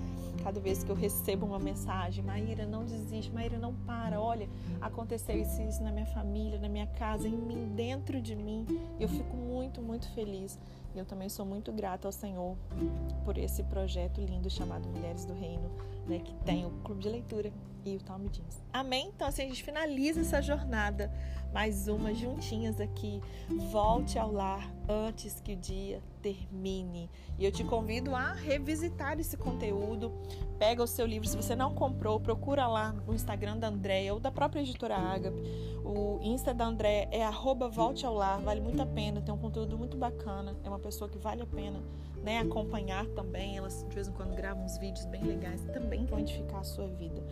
cada 0.43 0.59
vez 0.59 0.83
que 0.83 0.89
eu 0.89 0.95
recebo 0.95 1.45
uma 1.45 1.59
mensagem, 1.59 2.23
Maíra, 2.23 2.65
não 2.65 2.85
desiste, 2.85 3.31
Maíra, 3.33 3.57
não 3.57 3.73
para, 3.73 4.21
olha, 4.21 4.47
aconteceu 4.79 5.39
isso, 5.41 5.61
isso 5.61 5.83
na 5.83 5.91
minha 5.91 6.05
família, 6.05 6.59
na 6.59 6.69
minha 6.69 6.87
casa, 6.87 7.27
em 7.27 7.35
mim, 7.35 7.73
dentro 7.75 8.21
de 8.21 8.35
mim, 8.35 8.65
eu 8.99 9.09
fico 9.09 9.35
muito, 9.35 9.81
muito 9.81 10.09
feliz 10.13 10.57
e 10.97 10.99
eu 10.99 11.05
também 11.05 11.29
sou 11.29 11.45
muito 11.45 11.71
grata 11.71 12.07
ao 12.07 12.11
Senhor 12.11 12.57
por 13.23 13.37
esse 13.37 13.63
projeto 13.63 14.19
lindo 14.19 14.49
chamado 14.49 14.87
Mulheres 14.89 15.25
do 15.25 15.33
Reino, 15.33 15.69
né, 16.07 16.19
que 16.19 16.33
tem 16.43 16.65
o 16.65 16.71
clube 16.83 17.01
de 17.01 17.09
leitura 17.09 17.51
e 17.85 17.95
o 17.95 17.99
Talmud 17.99 18.35
Jeans. 18.35 18.61
Amém? 18.73 19.11
Então 19.15 19.27
assim 19.27 19.43
a 19.43 19.47
gente 19.47 19.63
finaliza 19.63 20.21
essa 20.21 20.41
jornada, 20.41 21.11
mais 21.53 21.87
uma 21.87 22.13
juntinhas 22.13 22.81
aqui. 22.81 23.21
Volte 23.71 24.17
ao 24.17 24.31
lar 24.31 24.69
antes 24.87 25.39
que 25.41 25.53
o 25.53 25.55
dia 25.55 26.01
termine. 26.21 27.09
E 27.37 27.45
eu 27.45 27.51
te 27.51 27.63
convido 27.63 28.15
a 28.15 28.33
revisitar 28.33 29.19
esse 29.19 29.37
conteúdo. 29.37 30.11
Pega 30.57 30.81
o 30.81 30.87
seu 30.87 31.05
livro, 31.05 31.27
se 31.27 31.35
você 31.35 31.55
não 31.55 31.73
comprou, 31.73 32.19
procura 32.19 32.67
lá 32.67 32.91
no 32.91 33.13
Instagram 33.13 33.57
da 33.57 33.67
Andréia 33.67 34.13
ou 34.13 34.19
da 34.19 34.31
própria 34.31 34.61
editora 34.61 34.95
Agape. 34.95 35.37
O 35.83 36.19
Insta 36.21 36.53
da 36.53 36.65
André 36.65 37.07
é 37.11 37.27
volte 37.69 38.05
ao 38.05 38.13
lar, 38.13 38.41
vale 38.41 38.61
muito 38.61 38.81
a 38.81 38.85
pena, 38.85 39.21
tem 39.21 39.33
um 39.33 39.37
conteúdo 39.37 39.77
muito 39.77 39.95
bacana, 39.97 40.55
é 40.63 40.69
uma 40.69 40.79
pessoa 40.79 41.09
que 41.09 41.17
vale 41.17 41.41
a 41.41 41.45
pena 41.45 41.81
né, 42.23 42.39
acompanhar 42.39 43.05
também. 43.07 43.57
Elas 43.57 43.85
de 43.87 43.95
vez 43.95 44.07
em 44.07 44.11
quando 44.13 44.35
gravam 44.35 44.65
uns 44.65 44.77
vídeos 44.77 45.05
bem 45.05 45.23
legais 45.23 45.61
que 45.61 45.71
também 45.71 46.05
vão 46.05 46.19
edificar 46.19 46.59
a 46.59 46.63
sua 46.63 46.87
vida 46.87 47.23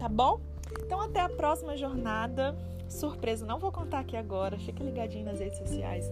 tá 0.00 0.08
bom? 0.08 0.40
Então 0.82 0.98
até 0.98 1.20
a 1.20 1.28
próxima 1.28 1.76
jornada. 1.76 2.56
Surpresa, 2.88 3.46
não 3.46 3.60
vou 3.60 3.70
contar 3.70 4.00
aqui 4.00 4.16
agora. 4.16 4.58
Fica 4.58 4.82
ligadinho 4.82 5.26
nas 5.26 5.38
redes 5.38 5.58
sociais 5.58 6.10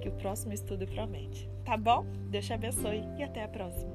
que 0.00 0.08
o 0.08 0.12
próximo 0.12 0.52
estudo 0.52 0.86
promete. 0.86 1.48
Tá 1.64 1.76
bom? 1.76 2.04
Deus 2.30 2.46
te 2.46 2.52
abençoe 2.52 3.04
e 3.18 3.22
até 3.22 3.44
a 3.44 3.48
próxima. 3.48 3.90